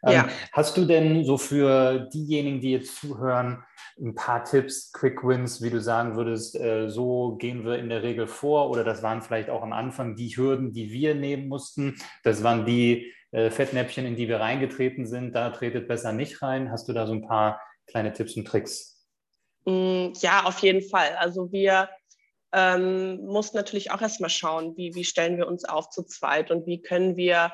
Ähm, 0.04 0.14
ja. 0.14 0.30
Hast 0.54 0.78
du 0.78 0.86
denn 0.86 1.26
so 1.26 1.38
für 1.38 2.08
diejenigen, 2.14 2.62
die 2.62 2.72
jetzt 2.72 3.02
zuhören, 3.02 3.66
ein 4.00 4.16
paar 4.16 4.46
Tipps, 4.46 4.94
Quick 4.94 5.26
Wins, 5.26 5.62
wie 5.62 5.70
du 5.70 5.82
sagen 5.82 6.16
würdest, 6.16 6.56
äh, 6.56 6.90
so 6.90 7.36
gehen 7.36 7.66
wir 7.66 7.78
in 7.78 7.90
der 7.90 8.02
Regel 8.02 8.28
vor 8.28 8.70
oder 8.70 8.86
das 8.86 9.04
waren 9.04 9.22
vielleicht 9.22 9.50
auch 9.50 9.62
am 9.62 9.74
Anfang 9.74 10.16
die 10.16 10.30
Hürden, 10.30 10.72
die 10.72 10.92
wir 10.92 11.16
nehmen 11.16 11.50
mussten. 11.50 11.98
Das 12.24 12.44
waren 12.44 12.66
die 12.66 13.12
äh, 13.32 13.50
Fettnäpfchen, 13.50 14.06
in 14.06 14.16
die 14.16 14.30
wir 14.30 14.40
reingetreten 14.40 15.06
sind. 15.06 15.36
Da 15.36 15.50
tretet 15.50 15.90
besser 15.90 16.14
nicht 16.14 16.42
rein. 16.42 16.72
Hast 16.72 16.88
du 16.88 16.94
da 16.94 17.06
so 17.06 17.14
ein 17.14 17.28
paar 17.28 17.60
kleine 17.88 18.14
Tipps 18.14 18.38
und 18.38 18.48
Tricks? 18.48 18.91
Mm, 19.66 20.14
ja, 20.22 20.46
auf 20.46 20.60
jeden 20.60 20.82
Fall. 20.82 21.16
Also 21.18 21.52
wir 21.52 21.90
ähm, 22.54 23.18
mussten 23.26 23.58
natürlich 23.58 23.92
auch 23.92 24.02
erstmal 24.02 24.30
schauen, 24.30 24.76
wie, 24.76 24.94
wie 24.96 25.04
stellen 25.04 25.38
wir 25.38 25.48
uns 25.48 25.66
auf 25.66 25.90
zu 25.90 26.04
zweit 26.04 26.52
und 26.52 26.66
wie 26.66 26.82
können 26.82 27.16
wir 27.16 27.52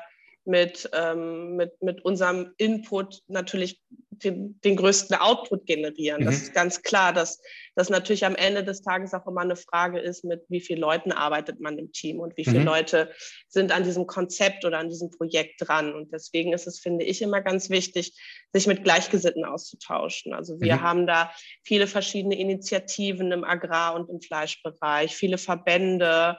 mit, 0.48 0.88
ähm, 0.94 1.56
mit, 1.56 1.80
mit 1.82 2.04
unserem 2.04 2.54
Input 2.56 3.22
natürlich 3.28 3.80
den, 4.24 4.60
den 4.62 4.76
größten 4.76 5.16
Output 5.16 5.66
generieren. 5.66 6.22
Mhm. 6.22 6.26
Das 6.26 6.36
ist 6.36 6.54
ganz 6.54 6.82
klar, 6.82 7.12
dass 7.12 7.40
das 7.76 7.90
natürlich 7.90 8.24
am 8.24 8.34
Ende 8.34 8.64
des 8.64 8.82
Tages 8.82 9.14
auch 9.14 9.26
immer 9.26 9.42
eine 9.42 9.56
Frage 9.56 10.00
ist, 10.00 10.24
mit 10.24 10.42
wie 10.48 10.60
vielen 10.60 10.80
Leuten 10.80 11.12
arbeitet 11.12 11.60
man 11.60 11.78
im 11.78 11.92
Team 11.92 12.18
und 12.18 12.36
wie 12.36 12.44
viele 12.44 12.60
mhm. 12.60 12.66
Leute 12.66 13.12
sind 13.48 13.70
an 13.70 13.84
diesem 13.84 14.06
Konzept 14.06 14.64
oder 14.64 14.78
an 14.78 14.88
diesem 14.88 15.10
Projekt 15.10 15.60
dran. 15.60 15.94
Und 15.94 16.12
deswegen 16.12 16.52
ist 16.52 16.66
es, 16.66 16.80
finde 16.80 17.04
ich, 17.04 17.22
immer 17.22 17.40
ganz 17.40 17.70
wichtig, 17.70 18.18
sich 18.52 18.66
mit 18.66 18.82
Gleichgesinnten 18.82 19.44
auszutauschen. 19.44 20.32
Also 20.32 20.60
wir 20.60 20.76
mhm. 20.76 20.82
haben 20.82 21.06
da 21.06 21.30
viele 21.62 21.86
verschiedene 21.86 22.38
Initiativen 22.38 23.30
im 23.32 23.44
Agrar- 23.44 23.94
und 23.94 24.08
im 24.08 24.20
Fleischbereich, 24.20 25.14
viele 25.14 25.38
Verbände, 25.38 26.38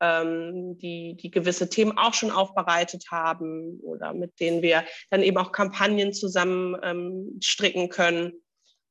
ähm, 0.00 0.78
die, 0.78 1.16
die 1.16 1.30
gewisse 1.30 1.68
Themen 1.68 1.96
auch 1.96 2.14
schon 2.14 2.30
aufbereitet 2.30 3.06
haben 3.10 3.80
oder 3.80 4.14
mit 4.14 4.38
denen 4.40 4.62
wir 4.62 4.84
dann 5.10 5.22
eben 5.22 5.36
auch 5.38 5.52
Kampagnen 5.52 6.12
zusammen 6.12 6.76
ähm, 6.82 7.38
stricken 7.42 7.88
können. 7.88 8.32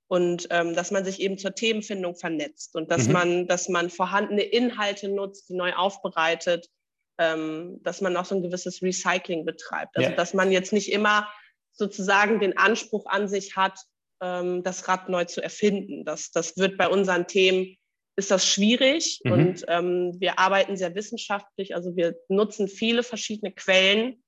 Und 0.10 0.48
ähm, 0.52 0.74
dass 0.74 0.92
man 0.92 1.04
sich 1.04 1.20
eben 1.20 1.38
zur 1.38 1.54
Themenfindung 1.54 2.16
vernetzt 2.16 2.76
und 2.76 2.92
dass 2.92 3.08
mhm. 3.08 3.14
man, 3.14 3.48
dass 3.48 3.68
man 3.68 3.90
vorhandene 3.90 4.44
Inhalte 4.44 5.10
nutzt, 5.10 5.50
die 5.50 5.54
neu 5.54 5.74
aufbereitet, 5.74 6.70
ähm, 7.18 7.82
dass 7.84 8.00
man 8.00 8.16
auch 8.16 8.26
so 8.26 8.36
ein 8.36 8.42
gewisses 8.42 8.82
Recycling 8.82 9.44
betreibt. 9.44 9.98
Also 9.98 10.12
ja. 10.12 10.16
dass 10.16 10.34
man 10.34 10.52
jetzt 10.52 10.72
nicht 10.72 10.92
immer 10.92 11.28
sozusagen 11.74 12.40
den 12.40 12.58
Anspruch 12.58 13.06
an 13.06 13.28
sich 13.28 13.56
hat, 13.56 13.78
ähm, 14.22 14.64
das 14.64 14.88
Rad 14.88 15.10
neu 15.10 15.26
zu 15.26 15.42
erfinden. 15.42 16.06
Das, 16.06 16.32
das 16.32 16.58
wird 16.58 16.78
bei 16.78 16.88
unseren 16.88 17.28
Themen 17.28 17.77
ist 18.18 18.32
das 18.32 18.46
schwierig 18.48 19.22
mhm. 19.24 19.32
und 19.32 19.66
ähm, 19.68 20.16
wir 20.20 20.40
arbeiten 20.40 20.76
sehr 20.76 20.96
wissenschaftlich. 20.96 21.76
Also 21.76 21.96
wir 21.96 22.16
nutzen 22.28 22.68
viele 22.68 23.04
verschiedene 23.04 23.54
Quellen 23.54 24.24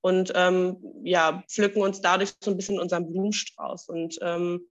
und 0.00 0.32
ähm, 0.34 0.76
ja, 1.04 1.44
pflücken 1.48 1.82
uns 1.82 2.00
dadurch 2.00 2.32
so 2.42 2.50
ein 2.50 2.56
bisschen 2.56 2.80
unseren 2.80 3.10
Blumenstrauß. 3.10 3.88
Und 3.88 4.16
ähm, 4.22 4.68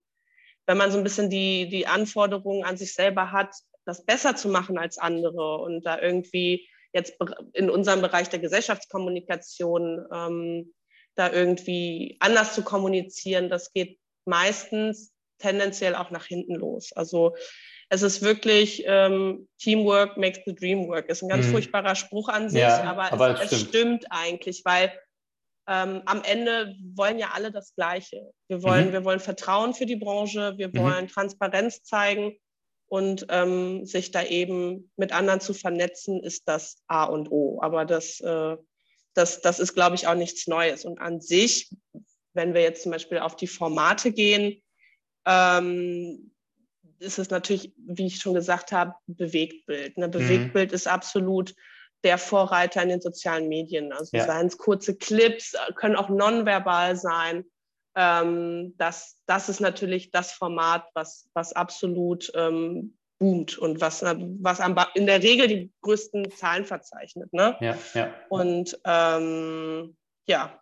wenn 0.65 0.77
man 0.77 0.91
so 0.91 0.97
ein 0.97 1.03
bisschen 1.03 1.29
die, 1.29 1.67
die 1.67 1.85
Anforderungen 1.85 2.63
an 2.63 2.77
sich 2.77 2.93
selber 2.93 3.31
hat, 3.31 3.53
das 3.85 4.05
besser 4.05 4.35
zu 4.35 4.47
machen 4.47 4.77
als 4.77 4.97
andere 4.97 5.57
und 5.57 5.85
da 5.85 5.99
irgendwie 5.99 6.67
jetzt 6.93 7.15
in 7.53 7.69
unserem 7.69 8.01
Bereich 8.01 8.29
der 8.29 8.39
Gesellschaftskommunikation 8.39 10.05
ähm, 10.13 10.73
da 11.15 11.31
irgendwie 11.31 12.17
anders 12.19 12.53
zu 12.53 12.63
kommunizieren, 12.63 13.49
das 13.49 13.73
geht 13.73 13.99
meistens 14.25 15.13
tendenziell 15.39 15.95
auch 15.95 16.11
nach 16.11 16.25
hinten 16.25 16.55
los. 16.55 16.93
Also 16.93 17.35
es 17.93 18.03
ist 18.03 18.21
wirklich 18.21 18.83
ähm, 18.87 19.49
Teamwork 19.59 20.15
makes 20.15 20.39
the 20.45 20.55
dream 20.55 20.87
work. 20.87 21.09
Ist 21.09 21.23
ein 21.23 21.27
ganz 21.27 21.47
mhm. 21.47 21.51
furchtbarer 21.51 21.93
Spruch 21.95 22.29
an 22.29 22.49
sich, 22.49 22.61
ja, 22.61 22.83
aber, 22.83 23.11
aber, 23.11 23.33
es, 23.33 23.51
es 23.51 23.59
stimmt. 23.59 23.69
stimmt. 23.69 24.05
eigentlich, 24.09 24.61
weil 24.63 24.93
ähm, 25.67 26.01
am 26.05 26.23
Ende 26.23 26.73
wollen 26.95 27.19
ja 27.19 27.31
alle 27.33 27.51
das 27.51 27.75
Gleiche. 27.75 28.31
Wir 28.47 28.63
wollen, 28.63 28.87
mhm. 28.87 28.93
wir 28.93 29.03
wollen 29.03 29.19
Vertrauen 29.19 29.73
für 29.73 29.85
die 29.85 29.97
Branche, 29.97 30.57
wir 30.57 30.69
mhm. 30.69 30.77
wollen 30.77 31.07
Transparenz 31.09 31.83
zeigen 31.83 32.37
und 32.87 33.25
ähm, 33.27 33.85
sich 33.85 34.11
da 34.11 34.23
eben 34.23 34.89
mit 34.95 35.11
anderen 35.11 35.41
zu 35.41 35.53
vernetzen, 35.53 36.23
ist 36.23 36.47
das 36.47 36.81
A 36.87 37.03
und 37.03 37.29
O. 37.29 37.59
Aber 37.61 37.83
das, 37.83 38.21
äh, 38.21 38.55
das, 39.15 39.41
das 39.41 39.59
ist, 39.59 39.73
glaube 39.73 39.95
ich, 39.95 40.07
auch 40.07 40.15
nichts 40.15 40.47
Neues. 40.47 40.85
Und 40.85 40.97
an 41.01 41.19
sich, 41.19 41.69
wenn 42.31 42.53
wir 42.53 42.61
jetzt 42.61 42.83
zum 42.83 42.93
Beispiel 42.93 43.19
auf 43.19 43.35
die 43.35 43.47
Formate 43.47 44.13
gehen, 44.13 44.61
ähm, 45.25 46.31
ist 47.01 47.19
es 47.19 47.29
natürlich, 47.29 47.73
wie 47.77 48.07
ich 48.07 48.17
schon 48.17 48.33
gesagt 48.33 48.71
habe, 48.71 48.93
Bewegtbild. 49.07 49.97
Ne? 49.97 50.07
Bewegtbild 50.07 50.71
mhm. 50.71 50.75
ist 50.75 50.87
absolut 50.87 51.53
der 52.03 52.17
Vorreiter 52.17 52.81
in 52.81 52.89
den 52.89 53.01
sozialen 53.01 53.47
Medien. 53.47 53.91
Also 53.91 54.15
ja. 54.15 54.25
seien 54.25 54.47
es 54.47 54.57
kurze 54.57 54.95
Clips, 54.95 55.53
äh, 55.53 55.73
können 55.73 55.95
auch 55.95 56.09
nonverbal 56.09 56.95
sein. 56.95 57.45
Ähm, 57.95 58.75
das, 58.77 59.17
das 59.25 59.49
ist 59.49 59.59
natürlich 59.59 60.11
das 60.11 60.31
Format, 60.31 60.87
was, 60.93 61.29
was 61.33 61.53
absolut 61.53 62.31
ähm, 62.35 62.97
boomt 63.19 63.57
und 63.57 63.81
was, 63.81 64.01
was 64.01 64.59
in 64.95 65.05
der 65.05 65.21
Regel 65.21 65.47
die 65.47 65.71
größten 65.81 66.31
Zahlen 66.31 66.65
verzeichnet. 66.65 67.33
Ne? 67.33 67.57
Ja, 67.59 67.77
ja. 67.93 68.13
Und 68.29 68.79
ähm, 68.85 69.95
ja, 70.27 70.59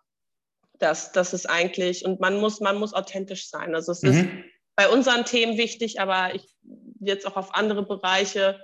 das, 0.78 1.12
das 1.12 1.32
ist 1.32 1.48
eigentlich, 1.48 2.04
und 2.04 2.20
man 2.20 2.38
muss, 2.40 2.60
man 2.60 2.78
muss 2.78 2.94
authentisch 2.94 3.48
sein. 3.48 3.74
Also 3.74 3.92
es 3.92 4.02
mhm. 4.02 4.10
ist 4.10 4.26
bei 4.80 4.88
unseren 4.88 5.26
Themen 5.26 5.58
wichtig, 5.58 6.00
aber 6.00 6.34
ich 6.34 6.56
jetzt 7.00 7.26
auch 7.26 7.36
auf 7.36 7.54
andere 7.54 7.84
Bereiche 7.84 8.58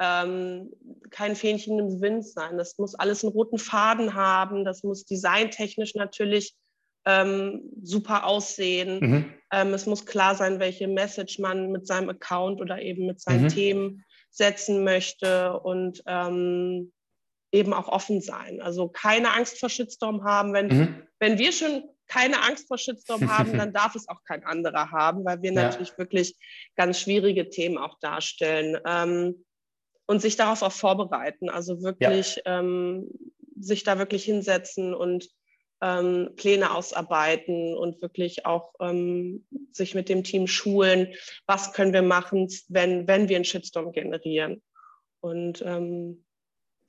ähm, 0.00 0.72
kein 1.10 1.36
Fähnchen 1.36 1.78
im 1.78 2.00
Wind 2.00 2.26
sein. 2.26 2.58
Das 2.58 2.76
muss 2.78 2.96
alles 2.96 3.22
einen 3.22 3.32
roten 3.32 3.56
Faden 3.56 4.14
haben. 4.14 4.64
Das 4.64 4.82
muss 4.82 5.04
designtechnisch 5.04 5.94
natürlich 5.94 6.56
ähm, 7.06 7.70
super 7.84 8.26
aussehen. 8.26 8.98
Mhm. 8.98 9.34
Ähm, 9.52 9.72
es 9.72 9.86
muss 9.86 10.06
klar 10.06 10.34
sein, 10.34 10.58
welche 10.58 10.88
Message 10.88 11.38
man 11.38 11.70
mit 11.70 11.86
seinem 11.86 12.08
Account 12.08 12.60
oder 12.60 12.82
eben 12.82 13.06
mit 13.06 13.20
seinen 13.20 13.44
mhm. 13.44 13.48
Themen 13.50 14.04
setzen 14.28 14.82
möchte 14.82 15.60
und 15.60 16.02
ähm, 16.06 16.90
eben 17.52 17.72
auch 17.72 17.88
offen 17.88 18.20
sein. 18.20 18.60
Also 18.60 18.88
keine 18.88 19.32
Angst 19.32 19.58
vor 19.58 19.68
Shitstorm 19.68 20.24
haben. 20.24 20.52
Wenn, 20.52 20.66
mhm. 20.68 21.02
wenn 21.18 21.38
wir 21.38 21.52
schon 21.52 21.84
keine 22.06 22.42
Angst 22.42 22.68
vor 22.68 22.78
Shitstorm 22.78 23.30
haben, 23.38 23.56
dann 23.56 23.72
darf 23.72 23.94
es 23.94 24.08
auch 24.08 24.22
kein 24.24 24.44
anderer 24.44 24.90
haben, 24.90 25.24
weil 25.24 25.42
wir 25.42 25.52
ja. 25.52 25.62
natürlich 25.62 25.96
wirklich 25.98 26.36
ganz 26.76 27.00
schwierige 27.00 27.48
Themen 27.48 27.78
auch 27.78 27.98
darstellen 28.00 28.78
ähm, 28.86 29.44
und 30.06 30.20
sich 30.20 30.36
darauf 30.36 30.62
auch 30.62 30.72
vorbereiten. 30.72 31.48
Also 31.48 31.82
wirklich 31.82 32.42
ja. 32.44 32.60
ähm, 32.60 33.08
sich 33.58 33.84
da 33.84 33.98
wirklich 33.98 34.24
hinsetzen 34.24 34.94
und 34.94 35.28
ähm, 35.82 36.30
Pläne 36.36 36.74
ausarbeiten 36.74 37.76
und 37.76 38.02
wirklich 38.02 38.44
auch 38.44 38.74
ähm, 38.80 39.46
sich 39.72 39.94
mit 39.94 40.08
dem 40.08 40.24
Team 40.24 40.46
schulen, 40.46 41.14
was 41.46 41.72
können 41.72 41.92
wir 41.92 42.02
machen, 42.02 42.48
wenn, 42.68 43.06
wenn 43.06 43.28
wir 43.28 43.36
einen 43.36 43.44
Shitstorm 43.44 43.92
generieren. 43.92 44.62
Und 45.20 45.62
ähm, 45.64 46.24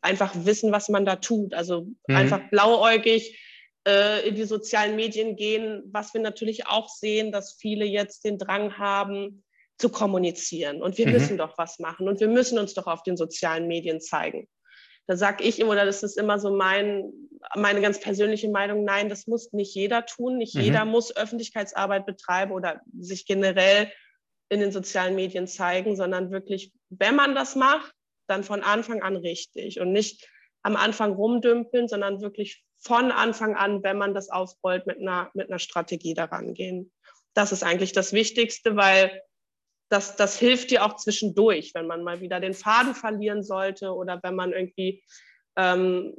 einfach 0.02 0.34
wissen, 0.36 0.72
was 0.72 0.90
man 0.90 1.06
da 1.06 1.18
tut. 1.18 1.54
Also 1.54 1.88
mhm. 2.08 2.16
einfach 2.16 2.50
blauäugig 2.50 3.40
äh, 3.88 4.28
in 4.28 4.36
die 4.36 4.44
sozialen 4.44 4.96
Medien 4.96 5.36
gehen, 5.36 5.84
was 5.86 6.14
wir 6.14 6.22
natürlich 6.22 6.68
auch 6.68 6.90
sehen, 6.90 7.32
dass 7.32 7.54
viele 7.54 7.86
jetzt 7.86 8.26
den 8.26 8.38
Drang 8.38 8.78
haben, 8.78 9.44
zu 9.82 9.90
kommunizieren. 9.90 10.82
Und 10.82 10.98
wir 10.98 11.08
mhm. 11.08 11.14
müssen 11.14 11.38
doch 11.38 11.58
was 11.58 11.80
machen 11.80 12.08
und 12.08 12.20
wir 12.20 12.28
müssen 12.28 12.60
uns 12.60 12.76
doch 12.76 12.86
auf 12.88 13.04
den 13.04 13.18
sozialen 13.18 13.68
Medien 13.68 14.00
zeigen. 14.00 14.48
Da 15.08 15.18
sage 15.18 15.44
ich 15.44 15.60
immer, 15.60 15.72
oder 15.72 15.86
das 15.86 16.04
ist 16.04 16.18
immer 16.18 16.40
so 16.40 16.56
mein, 16.56 17.12
meine 17.56 17.82
ganz 17.82 18.00
persönliche 18.00 18.50
Meinung, 18.50 18.84
nein, 18.86 19.10
das 19.10 19.26
muss 19.26 19.52
nicht 19.52 19.74
jeder 19.74 20.06
tun. 20.06 20.38
Nicht 20.38 20.56
mhm. 20.56 20.62
jeder 20.62 20.86
muss 20.86 21.16
Öffentlichkeitsarbeit 21.16 22.06
betreiben 22.06 22.52
oder 22.52 22.82
sich 22.98 23.26
generell 23.26 23.92
in 24.50 24.60
den 24.60 24.72
sozialen 24.72 25.16
Medien 25.16 25.48
zeigen, 25.48 25.96
sondern 25.96 26.32
wirklich, 26.32 26.72
wenn 26.90 27.16
man 27.16 27.34
das 27.34 27.56
macht, 27.56 27.94
dann 28.32 28.44
von 28.44 28.64
Anfang 28.64 29.04
an 29.04 29.16
richtig 29.16 29.80
und 29.80 29.92
nicht 29.92 30.28
am 30.64 30.76
Anfang 30.76 31.14
rumdümpeln, 31.14 31.88
sondern 31.88 32.22
wirklich 32.22 32.64
von 32.80 33.12
Anfang 33.12 33.56
an, 33.56 33.84
wenn 33.84 33.98
man 33.98 34.14
das 34.14 34.30
aufrollt, 34.30 34.88
mit 34.88 35.00
einer, 35.00 35.30
mit 35.34 35.50
einer 35.50 35.60
Strategie 35.60 36.14
daran 36.14 36.54
gehen. 36.54 36.92
Das 37.34 37.52
ist 37.52 37.64
eigentlich 37.64 37.92
das 37.92 38.14
Wichtigste, 38.14 38.76
weil 38.76 39.22
das, 39.90 40.16
das 40.16 40.40
hilft 40.40 40.72
dir 40.72 40.86
auch 40.86 40.96
zwischendurch, 40.96 41.74
wenn 41.74 41.86
man 41.86 42.04
mal 42.04 42.22
wieder 42.22 42.40
den 42.40 42.54
Faden 42.54 42.96
verlieren 42.96 43.44
sollte 43.44 43.94
oder 43.94 44.20
wenn 44.24 44.36
man 44.36 44.54
irgendwie 44.54 45.04
ähm, 45.58 46.16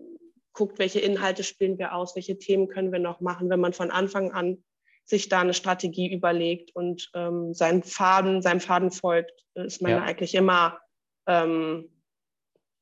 guckt, 0.52 0.78
welche 0.78 1.00
Inhalte 1.00 1.42
spielen 1.42 1.78
wir 1.78 1.94
aus, 1.94 2.14
welche 2.14 2.38
Themen 2.38 2.68
können 2.68 2.92
wir 2.92 2.98
noch 2.98 3.20
machen, 3.20 3.48
wenn 3.48 3.60
man 3.60 3.72
von 3.72 3.90
Anfang 3.90 4.32
an 4.32 4.62
sich 5.04 5.28
da 5.28 5.40
eine 5.40 5.54
Strategie 5.54 6.12
überlegt 6.12 6.74
und 6.76 7.10
ähm, 7.14 7.54
seinen 7.54 7.82
Faden, 7.82 8.42
seinem 8.42 8.60
Faden 8.60 8.90
folgt, 8.90 9.44
ist 9.54 9.82
man 9.82 9.92
ja. 9.92 10.02
eigentlich 10.02 10.34
immer 10.34 10.78
ähm, 11.26 11.88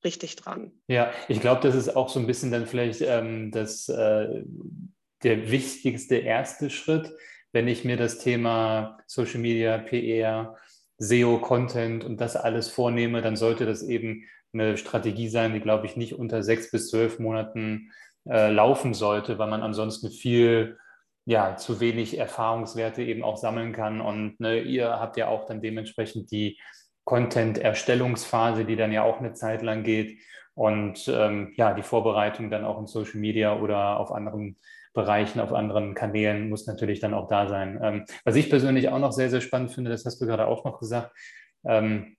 richtig 0.05 0.37
dran. 0.37 0.73
Ja, 0.89 1.11
ich 1.29 1.41
glaube, 1.41 1.61
das 1.63 1.75
ist 1.75 1.97
auch 1.97 2.09
so 2.09 2.21
ein 2.21 2.27
bisschen 2.27 2.51
dann 2.51 2.67
vielleicht 2.67 3.01
ähm, 3.03 3.51
das, 3.51 3.89
äh, 3.89 4.43
der 5.23 5.51
wichtigste 5.51 6.17
erste 6.17 6.71
Schritt, 6.71 7.13
wenn 7.53 7.69
ich 7.69 7.85
mir 7.85 7.97
das 7.97 8.19
Thema 8.19 8.99
Social 9.07 9.41
Media, 9.41 9.79
PR, 9.79 10.57
SEO-Content 10.99 12.05
und 12.05 12.21
das 12.21 12.37
alles 12.37 12.69
vornehme, 12.69 13.23
dann 13.23 13.37
sollte 13.37 13.67
das 13.67 13.83
eben 13.83 14.25
eine 14.53 14.77
Strategie 14.77 15.29
sein, 15.29 15.53
die, 15.53 15.61
glaube 15.61 15.87
ich, 15.87 15.97
nicht 15.97 16.15
unter 16.15 16.43
sechs 16.43 16.71
bis 16.71 16.91
zwölf 16.91 17.19
Monaten 17.19 17.93
äh, 18.29 18.51
laufen 18.51 18.95
sollte, 18.95 19.39
weil 19.39 19.49
man 19.49 19.63
ansonsten 19.63 20.11
viel, 20.11 20.79
ja, 21.25 21.57
zu 21.57 21.81
wenig 21.81 22.19
Erfahrungswerte 22.19 23.03
eben 23.03 23.23
auch 23.23 23.37
sammeln 23.37 23.73
kann. 23.73 24.01
Und 24.01 24.41
ne, 24.41 24.61
ihr 24.61 24.89
habt 25.01 25.17
ja 25.17 25.29
auch 25.29 25.47
dann 25.47 25.63
dementsprechend 25.63 26.31
die 26.31 26.59
Content-Erstellungsphase, 27.11 28.65
die 28.65 28.77
dann 28.77 28.93
ja 28.93 29.03
auch 29.03 29.19
eine 29.19 29.33
Zeit 29.33 29.63
lang 29.63 29.83
geht. 29.83 30.21
Und 30.55 31.09
ähm, 31.09 31.53
ja, 31.57 31.75
die 31.75 31.83
Vorbereitung 31.83 32.51
dann 32.51 32.65
auch 32.65 32.79
in 32.79 32.87
Social 32.87 33.19
Media 33.19 33.59
oder 33.59 33.99
auf 33.99 34.13
anderen 34.13 34.57
Bereichen, 34.95 35.41
auf 35.41 35.53
anderen 35.53 35.95
Kanälen 35.95 36.49
muss 36.49 36.69
natürlich 36.69 37.01
dann 37.01 37.13
auch 37.13 37.27
da 37.27 37.49
sein. 37.49 37.81
Ähm, 37.83 38.05
was 38.25 38.37
ich 38.37 38.49
persönlich 38.49 38.91
auch 38.91 39.01
noch 39.01 39.11
sehr, 39.11 39.29
sehr 39.29 39.41
spannend 39.41 39.73
finde, 39.73 39.91
das 39.91 40.05
hast 40.05 40.21
du 40.21 40.27
gerade 40.27 40.47
auch 40.47 40.65
noch 40.65 40.79
gesagt, 40.79 41.11
ähm, 41.65 42.17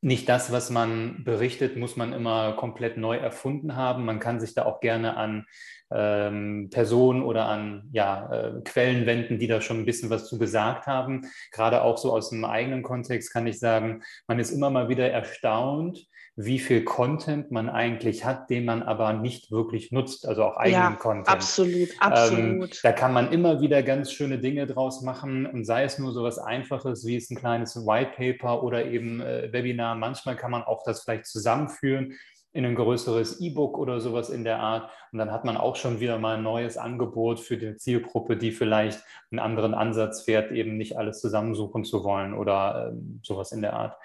nicht 0.00 0.28
das, 0.28 0.52
was 0.52 0.70
man 0.70 1.24
berichtet, 1.24 1.76
muss 1.76 1.96
man 1.96 2.12
immer 2.12 2.52
komplett 2.54 2.96
neu 2.96 3.16
erfunden 3.16 3.76
haben. 3.76 4.04
Man 4.04 4.20
kann 4.20 4.40
sich 4.40 4.54
da 4.54 4.64
auch 4.64 4.80
gerne 4.80 5.16
an 5.16 5.46
ähm, 5.90 6.68
Personen 6.70 7.22
oder 7.22 7.46
an 7.46 7.88
ja, 7.92 8.30
äh, 8.30 8.62
Quellen 8.62 9.06
wenden, 9.06 9.38
die 9.38 9.46
da 9.46 9.60
schon 9.60 9.78
ein 9.78 9.86
bisschen 9.86 10.10
was 10.10 10.28
zu 10.28 10.38
gesagt 10.38 10.86
haben. 10.86 11.22
Gerade 11.50 11.82
auch 11.82 11.98
so 11.98 12.12
aus 12.12 12.30
dem 12.30 12.44
eigenen 12.44 12.82
Kontext 12.82 13.32
kann 13.32 13.46
ich 13.46 13.58
sagen, 13.58 14.02
man 14.26 14.38
ist 14.38 14.50
immer 14.50 14.70
mal 14.70 14.88
wieder 14.88 15.10
erstaunt, 15.10 16.06
wie 16.38 16.58
viel 16.58 16.84
Content 16.84 17.50
man 17.50 17.70
eigentlich 17.70 18.26
hat, 18.26 18.50
den 18.50 18.66
man 18.66 18.82
aber 18.82 19.14
nicht 19.14 19.50
wirklich 19.50 19.90
nutzt, 19.90 20.28
also 20.28 20.44
auch 20.44 20.58
eigenen 20.58 20.92
ja, 20.92 20.96
Content. 20.96 21.28
Absolut, 21.28 21.88
absolut. 21.98 22.74
Ähm, 22.74 22.78
da 22.82 22.92
kann 22.92 23.14
man 23.14 23.32
immer 23.32 23.62
wieder 23.62 23.82
ganz 23.82 24.12
schöne 24.12 24.38
Dinge 24.38 24.66
draus 24.66 25.00
machen 25.00 25.46
und 25.46 25.64
sei 25.64 25.84
es 25.84 25.98
nur 25.98 26.12
so 26.12 26.22
was 26.22 26.38
Einfaches, 26.38 27.06
wie 27.06 27.16
es 27.16 27.30
ein 27.30 27.38
kleines 27.38 27.74
White 27.86 28.12
Paper 28.16 28.62
oder 28.62 28.84
eben 28.84 29.22
äh, 29.22 29.50
Webinar. 29.50 29.94
Manchmal 29.94 30.36
kann 30.36 30.50
man 30.50 30.62
auch 30.62 30.82
das 30.84 31.04
vielleicht 31.04 31.24
zusammenführen 31.24 32.12
in 32.52 32.66
ein 32.66 32.74
größeres 32.74 33.40
E-Book 33.40 33.78
oder 33.78 34.00
sowas 34.00 34.28
in 34.28 34.44
der 34.44 34.60
Art. 34.60 34.90
Und 35.12 35.18
dann 35.18 35.32
hat 35.32 35.46
man 35.46 35.56
auch 35.56 35.76
schon 35.76 36.00
wieder 36.00 36.18
mal 36.18 36.36
ein 36.36 36.42
neues 36.42 36.76
Angebot 36.76 37.40
für 37.40 37.56
die 37.56 37.76
Zielgruppe, 37.76 38.36
die 38.36 38.52
vielleicht 38.52 39.02
einen 39.30 39.38
anderen 39.38 39.72
Ansatz 39.72 40.22
fährt, 40.22 40.52
eben 40.52 40.76
nicht 40.76 40.98
alles 40.98 41.20
zusammensuchen 41.20 41.84
zu 41.84 42.04
wollen 42.04 42.34
oder 42.34 42.90
ähm, 42.92 43.20
sowas 43.22 43.52
in 43.52 43.62
der 43.62 43.72
Art. 43.72 43.96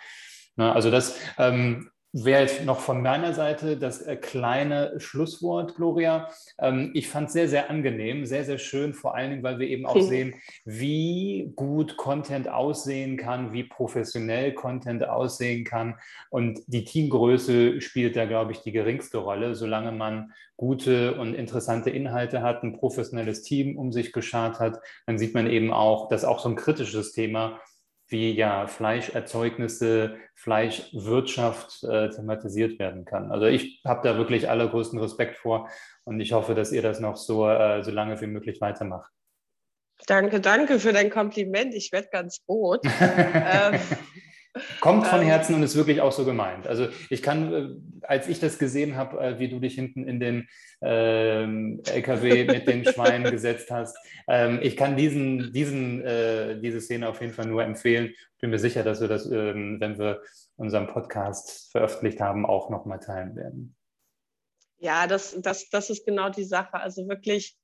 Na, 0.56 0.68
ne, 0.68 0.76
also 0.76 0.92
das 0.92 1.18
ähm, 1.38 1.90
wäre 2.14 2.42
jetzt 2.42 2.66
noch 2.66 2.80
von 2.80 3.02
meiner 3.02 3.34
Seite 3.34 3.78
das 3.78 4.02
äh, 4.02 4.18
kleine 4.18 5.00
Schlusswort, 5.00 5.76
Gloria. 5.76 6.30
Ähm, 6.60 6.92
ich 6.94 7.08
fand 7.08 7.28
es 7.28 7.34
sehr, 7.34 7.48
sehr 7.48 7.70
angenehm, 7.70 8.26
sehr, 8.26 8.44
sehr 8.44 8.58
schön, 8.58 8.94
vor 8.94 9.16
allen 9.16 9.32
Dingen, 9.32 9.44
weil 9.44 9.60
wir 9.60 9.68
eben 9.68 9.86
auch 9.86 10.02
sehen, 10.02 10.36
wie 10.66 11.54
gut 11.56 11.96
Content 11.96 12.50
aussehen 12.50 13.18
kann, 13.18 13.54
wie 13.54 13.64
professionell 13.64 14.54
Content 14.54 15.08
aussehen 15.08 15.64
kann. 15.64 15.96
Und 16.30 16.62
die 16.68 16.84
Teamgröße 16.84 17.80
spielt 17.82 18.16
da, 18.16 18.26
glaube 18.26 18.52
ich, 18.52 18.62
die 18.62 18.74
geringste 18.74 19.20
Rolle, 19.20 19.56
solange 19.56 19.92
man 19.92 20.34
gute 20.58 21.16
und 21.16 21.34
interessante 21.34 21.90
Inhalte 21.90 22.42
hat, 22.42 22.62
ein 22.64 22.74
professionelles 22.74 23.42
Team 23.42 23.78
um 23.78 23.92
sich 23.92 24.12
geschart 24.12 24.60
hat, 24.60 24.80
dann 25.08 25.18
sieht 25.18 25.34
man 25.34 25.50
eben 25.50 25.72
auch, 25.72 26.08
dass 26.10 26.26
auch 26.26 26.40
so 26.40 26.50
ein 26.50 26.56
kritisches 26.56 27.14
Thema 27.14 27.60
wie 28.12 28.32
ja 28.34 28.68
Fleischerzeugnisse, 28.68 30.18
Fleischwirtschaft 30.36 31.84
äh, 31.84 32.10
thematisiert 32.10 32.78
werden 32.78 33.06
kann. 33.06 33.32
Also 33.32 33.46
ich 33.46 33.82
habe 33.86 34.08
da 34.08 34.18
wirklich 34.18 34.50
allergrößten 34.50 35.00
Respekt 35.00 35.38
vor 35.38 35.70
und 36.04 36.20
ich 36.20 36.34
hoffe, 36.34 36.54
dass 36.54 36.72
ihr 36.72 36.82
das 36.82 37.00
noch 37.00 37.16
so, 37.16 37.48
äh, 37.48 37.84
so 37.84 37.92
lange 37.92 38.20
wie 38.20 38.28
möglich 38.28 38.60
weitermacht. 38.60 39.12
Danke, 40.08 40.42
danke 40.42 40.80
für 40.80 40.94
dein 40.94 41.10
Kompliment. 41.10 41.74
Ich 41.74 41.92
werde 41.92 42.10
ganz 42.12 42.42
rot. 42.48 42.82
ähm, 43.02 43.80
Kommt 44.82 45.08
von 45.08 45.22
ähm. 45.22 45.28
Herzen 45.28 45.56
und 45.56 45.64
ist 45.64 45.76
wirklich 45.76 46.02
auch 46.02 46.12
so 46.12 46.26
gemeint. 46.26 46.68
Also 46.68 46.90
ich 47.10 47.22
kann, 47.22 47.54
äh, 47.54 48.06
als 48.06 48.28
ich 48.28 48.40
das 48.40 48.60
gesehen 48.60 48.96
habe, 48.96 49.20
äh, 49.20 49.40
wie 49.40 49.48
du 49.48 49.60
dich 49.60 49.76
hinten 49.76 50.06
in 50.06 50.20
den 50.20 50.48
ähm, 50.82 51.82
LKW 51.86 52.46
mit 52.46 52.68
den 52.68 52.84
Schweinen 52.86 53.24
gesetzt 53.32 53.72
hast, 53.72 53.98
ähm, 54.28 54.60
ich 54.62 54.76
kann 54.76 54.98
diesen, 54.98 55.54
diesen, 55.54 56.04
äh, 56.04 56.60
diese 56.60 56.82
Szene 56.82 57.08
auf 57.08 57.22
jeden 57.22 57.34
Fall 57.34 57.46
nur 57.46 57.64
empfehlen. 57.64 58.14
Bin 58.40 58.50
mir 58.50 58.60
sicher, 58.60 58.84
dass 58.84 59.00
wir 59.00 59.08
das, 59.08 59.26
ähm, 59.26 59.80
wenn 59.80 59.98
wir 59.98 60.22
unseren 60.58 60.88
Podcast 60.88 61.72
veröffentlicht 61.72 62.20
haben, 62.20 62.46
auch 62.46 62.70
nochmal 62.70 63.00
teilen 63.00 63.36
werden. 63.36 63.76
Ja, 64.80 65.08
das, 65.08 65.40
das, 65.40 65.70
das 65.70 65.90
ist 65.90 66.06
genau 66.06 66.30
die 66.30 66.44
Sache. 66.44 66.74
Also 66.74 67.08
wirklich 67.08 67.56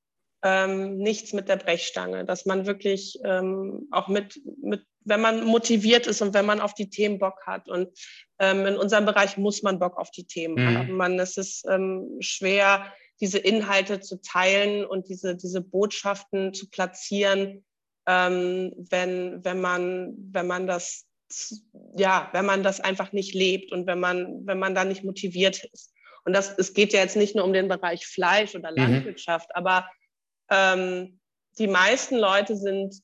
ähm, 0.42 0.98
nichts 0.98 1.32
mit 1.32 1.48
der 1.48 1.56
Brechstange, 1.56 2.24
dass 2.24 2.46
man 2.46 2.66
wirklich 2.66 3.18
ähm, 3.24 3.88
auch 3.90 4.08
mit, 4.08 4.40
mit 4.62 4.84
wenn 5.04 5.20
man 5.20 5.44
motiviert 5.44 6.06
ist 6.06 6.20
und 6.20 6.34
wenn 6.34 6.46
man 6.46 6.60
auf 6.60 6.74
die 6.74 6.90
Themen 6.90 7.18
Bock 7.18 7.46
hat. 7.46 7.68
Und 7.68 7.88
ähm, 8.38 8.66
in 8.66 8.76
unserem 8.76 9.06
Bereich 9.06 9.38
muss 9.38 9.62
man 9.62 9.78
Bock 9.78 9.96
auf 9.96 10.10
die 10.10 10.26
Themen 10.26 10.54
mhm. 10.54 10.78
haben. 10.78 10.92
Man, 10.92 11.18
es 11.18 11.36
ist 11.36 11.64
ähm, 11.68 12.18
schwer, 12.20 12.92
diese 13.20 13.38
Inhalte 13.38 14.00
zu 14.00 14.20
teilen 14.20 14.84
und 14.84 15.08
diese, 15.08 15.34
diese 15.34 15.60
Botschaften 15.60 16.52
zu 16.52 16.68
platzieren, 16.68 17.64
ähm, 18.06 18.72
wenn, 18.90 19.44
wenn, 19.44 19.60
man, 19.60 20.14
wenn 20.30 20.46
man 20.46 20.66
das 20.66 21.06
ja, 21.96 22.28
wenn 22.32 22.46
man 22.46 22.62
das 22.62 22.80
einfach 22.80 23.12
nicht 23.12 23.34
lebt 23.34 23.72
und 23.72 23.86
wenn 23.86 24.00
man, 24.00 24.46
wenn 24.46 24.58
man 24.58 24.74
da 24.74 24.84
nicht 24.84 25.04
motiviert 25.04 25.62
ist. 25.72 25.92
Und 26.24 26.32
das, 26.32 26.56
es 26.58 26.74
geht 26.74 26.92
ja 26.92 27.00
jetzt 27.00 27.16
nicht 27.16 27.34
nur 27.34 27.44
um 27.44 27.52
den 27.52 27.68
Bereich 27.68 28.06
Fleisch 28.06 28.54
oder 28.54 28.70
mhm. 28.70 28.78
Landwirtschaft, 28.78 29.48
mhm. 29.48 29.54
aber 29.56 29.90
ähm, 30.50 31.20
die 31.58 31.66
meisten 31.66 32.16
Leute 32.16 32.56
sind 32.56 33.02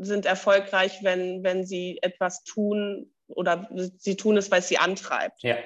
sind 0.00 0.26
erfolgreich, 0.26 1.02
wenn, 1.02 1.42
wenn 1.42 1.64
sie 1.64 1.98
etwas 2.02 2.44
tun 2.44 3.10
oder 3.28 3.68
sie 3.98 4.16
tun 4.16 4.36
es, 4.36 4.50
weil 4.50 4.60
es 4.60 4.68
sie 4.68 4.78
antreibt. 4.78 5.42
Ja. 5.42 5.56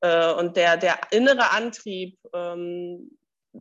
Äh, 0.00 0.32
und 0.34 0.56
der, 0.56 0.76
der 0.76 0.98
innere 1.10 1.50
Antrieb, 1.50 2.18
ähm, 2.34 3.10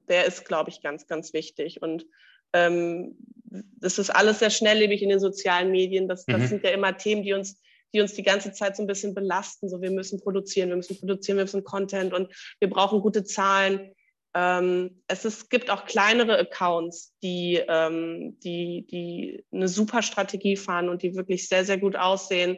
der 0.07 0.25
ist, 0.25 0.45
glaube 0.45 0.69
ich, 0.69 0.81
ganz, 0.81 1.07
ganz 1.07 1.33
wichtig. 1.33 1.81
Und 1.81 2.05
ähm, 2.53 3.17
das 3.43 3.99
ist 3.99 4.09
alles 4.09 4.39
sehr 4.39 4.49
schnelllebig 4.49 5.01
in 5.01 5.09
den 5.09 5.19
sozialen 5.19 5.71
Medien. 5.71 6.07
Das, 6.07 6.25
das 6.25 6.41
mhm. 6.41 6.47
sind 6.47 6.63
ja 6.63 6.71
immer 6.71 6.97
Themen, 6.97 7.23
die 7.23 7.33
uns, 7.33 7.61
die 7.93 8.01
uns 8.01 8.13
die 8.13 8.23
ganze 8.23 8.51
Zeit 8.51 8.75
so 8.75 8.83
ein 8.83 8.87
bisschen 8.87 9.13
belasten. 9.13 9.69
So, 9.69 9.81
wir 9.81 9.91
müssen 9.91 10.19
produzieren, 10.19 10.69
wir 10.69 10.75
müssen 10.75 10.97
produzieren, 10.97 11.37
wir 11.37 11.45
müssen 11.45 11.63
Content 11.63 12.13
und 12.13 12.33
wir 12.59 12.69
brauchen 12.69 13.01
gute 13.01 13.23
Zahlen. 13.23 13.93
Ähm, 14.37 15.01
es 15.07 15.23
ist, 15.23 15.49
gibt 15.49 15.69
auch 15.69 15.85
kleinere 15.85 16.37
Accounts, 16.37 17.15
die, 17.23 17.63
ähm, 17.69 18.37
die, 18.41 18.85
die 18.85 19.45
eine 19.53 19.69
super 19.69 20.01
Strategie 20.01 20.57
fahren 20.57 20.89
und 20.89 21.03
die 21.03 21.15
wirklich 21.15 21.47
sehr, 21.47 21.63
sehr 21.63 21.77
gut 21.77 21.95
aussehen 21.95 22.57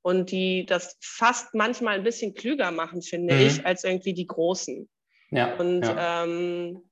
und 0.00 0.30
die 0.30 0.64
das 0.64 0.96
fast 1.02 1.54
manchmal 1.54 1.96
ein 1.96 2.02
bisschen 2.02 2.32
klüger 2.32 2.70
machen, 2.70 3.02
finde 3.02 3.34
mhm. 3.34 3.40
ich, 3.42 3.66
als 3.66 3.84
irgendwie 3.84 4.14
die 4.14 4.26
Großen. 4.26 4.88
Ja, 5.30 5.54
und 5.56 5.82
ja. 5.82 6.24
Ähm, 6.24 6.82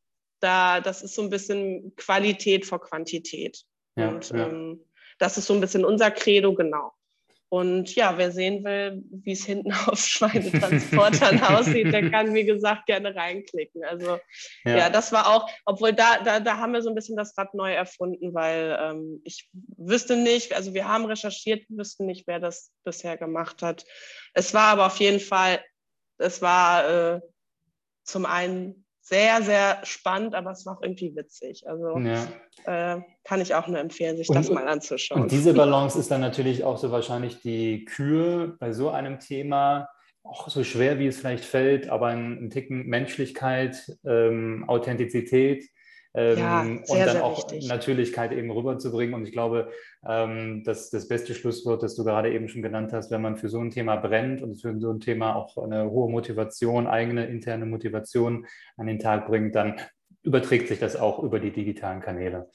da, 0.41 0.83
das 0.83 1.03
ist 1.03 1.15
so 1.15 1.23
ein 1.23 1.31
bisschen 1.31 1.95
Qualität 1.97 2.67
vor 2.67 2.83
Quantität. 2.83 3.65
Ja, 3.97 4.11
und 4.11 4.29
ja. 4.29 4.49
Ähm, 4.49 4.85
das 5.19 5.39
ist 5.39 5.47
so 5.47 5.55
ein 5.55 5.63
bisschen 5.63 5.87
unser 5.87 6.11
Credo, 6.11 6.55
genau. 6.55 6.93
Und 7.49 7.95
ja, 7.95 8.19
wer 8.19 8.33
sehen 8.33 8.65
will, 8.65 9.03
wie 9.11 9.33
es 9.33 9.45
hinten 9.45 9.73
auf 9.87 9.99
Schweinetransportern 9.99 11.41
aussieht, 11.43 11.93
der 11.93 12.11
kann, 12.11 12.35
wie 12.35 12.45
gesagt, 12.45 12.87
gerne 12.87 13.15
reinklicken. 13.15 13.85
Also 13.85 14.19
ja, 14.65 14.77
ja 14.77 14.91
das 14.91 15.13
war 15.13 15.29
auch, 15.29 15.49
obwohl 15.65 15.93
da, 15.93 16.23
da, 16.25 16.41
da 16.41 16.59
haben 16.59 16.73
wir 16.73 16.83
so 16.83 16.89
ein 16.89 16.95
bisschen 16.95 17.17
das 17.17 17.37
Rad 17.39 17.55
neu 17.55 17.73
erfunden, 17.73 18.35
weil 18.35 18.77
ähm, 18.81 19.21
ich 19.25 19.49
wüsste 19.77 20.17
nicht, 20.17 20.55
also 20.55 20.75
wir 20.75 20.89
haben 20.89 21.05
recherchiert, 21.05 21.65
wüssten 21.69 22.07
nicht, 22.07 22.27
wer 22.27 22.41
das 22.41 22.73
bisher 22.85 23.17
gemacht 23.17 23.63
hat. 23.63 23.85
Es 24.35 24.53
war 24.53 24.69
aber 24.73 24.87
auf 24.87 24.99
jeden 24.99 25.21
Fall, 25.21 25.61
es 26.19 26.43
war 26.43 27.17
äh, 27.17 27.21
zum 28.05 28.27
einen 28.27 28.86
sehr, 29.09 29.41
sehr 29.43 29.79
spannend, 29.85 30.35
aber 30.35 30.51
es 30.51 30.67
war 30.67 30.77
auch 30.77 30.83
irgendwie 30.83 31.15
witzig. 31.15 31.65
Also 31.69 31.97
ja. 31.99 32.97
äh, 32.97 33.01
kann 33.23 33.41
ich 33.41 33.55
auch 33.55 33.69
nur 33.69 33.79
empfehlen, 33.79 34.17
sich 34.17 34.29
und, 34.29 34.35
das 34.35 34.51
mal 34.51 34.67
anzuschauen. 34.67 35.23
Und 35.23 35.31
diese 35.31 35.55
Balance 35.55 35.97
ist 35.97 36.11
dann 36.11 36.21
natürlich 36.21 36.65
auch 36.65 36.77
so 36.77 36.91
wahrscheinlich 36.91 37.41
die 37.41 37.85
Kür 37.85 38.57
bei 38.59 38.73
so 38.73 38.91
einem 38.91 39.21
Thema, 39.21 39.89
auch 40.25 40.49
so 40.49 40.65
schwer 40.65 40.99
wie 40.99 41.07
es 41.07 41.19
vielleicht 41.19 41.45
fällt, 41.45 41.89
aber 41.89 42.09
ein, 42.09 42.47
ein 42.47 42.51
Ticken 42.51 42.87
Menschlichkeit, 42.87 43.97
ähm, 44.05 44.65
Authentizität 44.67 45.65
ähm, 46.17 46.39
ja, 46.39 46.65
sehr, 46.85 46.97
und 46.97 47.07
dann 47.07 47.23
auch 47.23 47.37
wichtig. 47.37 47.69
Natürlichkeit 47.69 48.33
eben 48.33 48.51
rüberzubringen. 48.51 49.15
Und 49.15 49.27
ich 49.27 49.33
glaube, 49.33 49.71
ähm, 50.09 50.65
dass 50.65 50.89
das 50.89 51.09
beste 51.09 51.35
Schlusswort, 51.35 51.83
das 51.83 51.95
du 51.95 52.05
gerade 52.05 52.33
eben 52.33 52.49
schon 52.49 52.63
genannt 52.63 52.93
hast, 52.93 53.11
wenn 53.11 53.21
man 53.21 53.37
für 53.37 53.51
so 53.51 53.61
ein 53.61 53.71
Thema 53.71 53.97
brennt 53.97 54.41
und 54.43 54.57
für 54.57 54.79
so 54.81 54.91
ein 54.91 55.01
Thema 55.01 55.37
auch 55.37 55.59
eine 55.59 55.91
hohe 55.91 56.11
Motivation, 56.11 56.87
eigene 56.87 57.27
interne 57.27 57.67
Motivation 57.67 58.47
an 58.79 58.87
den 58.87 58.99
Tag 58.99 59.27
bringt, 59.27 59.55
dann 59.55 59.77
überträgt 60.23 60.69
sich 60.69 60.79
das 60.81 60.97
auch 60.97 61.23
über 61.23 61.39
die 61.39 61.53
digitalen 61.53 62.01
Kanäle. 62.01 62.49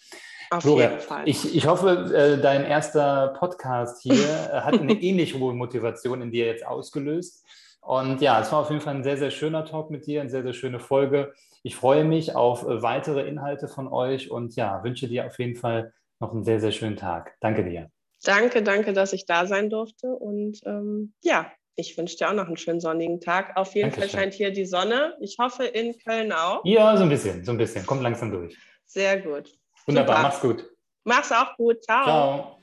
Auf 0.49 0.63
Flora, 0.63 0.81
jeden 0.81 0.99
Fall. 0.99 1.29
Ich, 1.29 1.55
ich 1.55 1.67
hoffe, 1.67 2.11
äh, 2.13 2.41
dein 2.41 2.65
erster 2.65 3.35
Podcast 3.39 4.01
hier 4.01 4.15
äh, 4.15 4.61
hat 4.61 4.79
eine 4.79 4.93
ähnlich 5.01 5.35
hohe 5.35 5.53
Motivation 5.53 6.21
in 6.21 6.31
dir 6.31 6.47
jetzt 6.47 6.65
ausgelöst. 6.65 7.45
Und 7.79 8.21
ja, 8.21 8.41
es 8.41 8.51
war 8.51 8.59
auf 8.59 8.69
jeden 8.69 8.81
Fall 8.81 8.95
ein 8.95 9.03
sehr, 9.03 9.17
sehr 9.17 9.31
schöner 9.31 9.65
Talk 9.65 9.91
mit 9.91 10.07
dir, 10.07 10.21
eine 10.21 10.29
sehr, 10.29 10.43
sehr 10.43 10.53
schöne 10.53 10.79
Folge. 10.79 11.33
Ich 11.63 11.75
freue 11.75 12.03
mich 12.03 12.35
auf 12.35 12.63
äh, 12.63 12.81
weitere 12.81 13.27
Inhalte 13.27 13.67
von 13.67 13.87
euch 13.87 14.31
und 14.31 14.55
ja, 14.55 14.83
wünsche 14.83 15.07
dir 15.07 15.27
auf 15.27 15.37
jeden 15.39 15.55
Fall 15.55 15.93
noch 16.19 16.31
einen 16.31 16.43
sehr, 16.43 16.59
sehr 16.59 16.71
schönen 16.71 16.95
Tag. 16.97 17.35
Danke 17.39 17.63
dir. 17.63 17.89
Danke, 18.23 18.61
danke, 18.61 18.93
dass 18.93 19.13
ich 19.13 19.25
da 19.25 19.45
sein 19.47 19.69
durfte. 19.69 20.07
Und 20.07 20.59
ähm, 20.65 21.13
ja, 21.23 21.51
ich 21.75 21.97
wünsche 21.97 22.17
dir 22.17 22.29
auch 22.29 22.33
noch 22.33 22.47
einen 22.47 22.57
schönen 22.57 22.79
sonnigen 22.79 23.19
Tag. 23.19 23.57
Auf 23.57 23.73
jeden 23.75 23.89
Dankeschön. 23.89 24.09
Fall 24.09 24.19
scheint 24.21 24.33
hier 24.33 24.51
die 24.51 24.65
Sonne. 24.65 25.15
Ich 25.19 25.37
hoffe 25.39 25.65
in 25.65 25.97
Köln 25.97 26.31
auch. 26.31 26.61
Ja, 26.63 26.95
so 26.97 27.03
ein 27.03 27.09
bisschen, 27.09 27.43
so 27.43 27.51
ein 27.51 27.57
bisschen. 27.57 27.85
Kommt 27.85 28.03
langsam 28.03 28.31
durch. 28.31 28.55
Sehr 28.85 29.21
gut. 29.21 29.51
Wunderbar, 29.87 30.17
Super. 30.17 30.27
mach's 30.27 30.41
gut. 30.41 30.69
Mach's 31.03 31.31
auch 31.31 31.57
gut. 31.57 31.83
Ciao. 31.83 32.03
Ciao. 32.03 32.61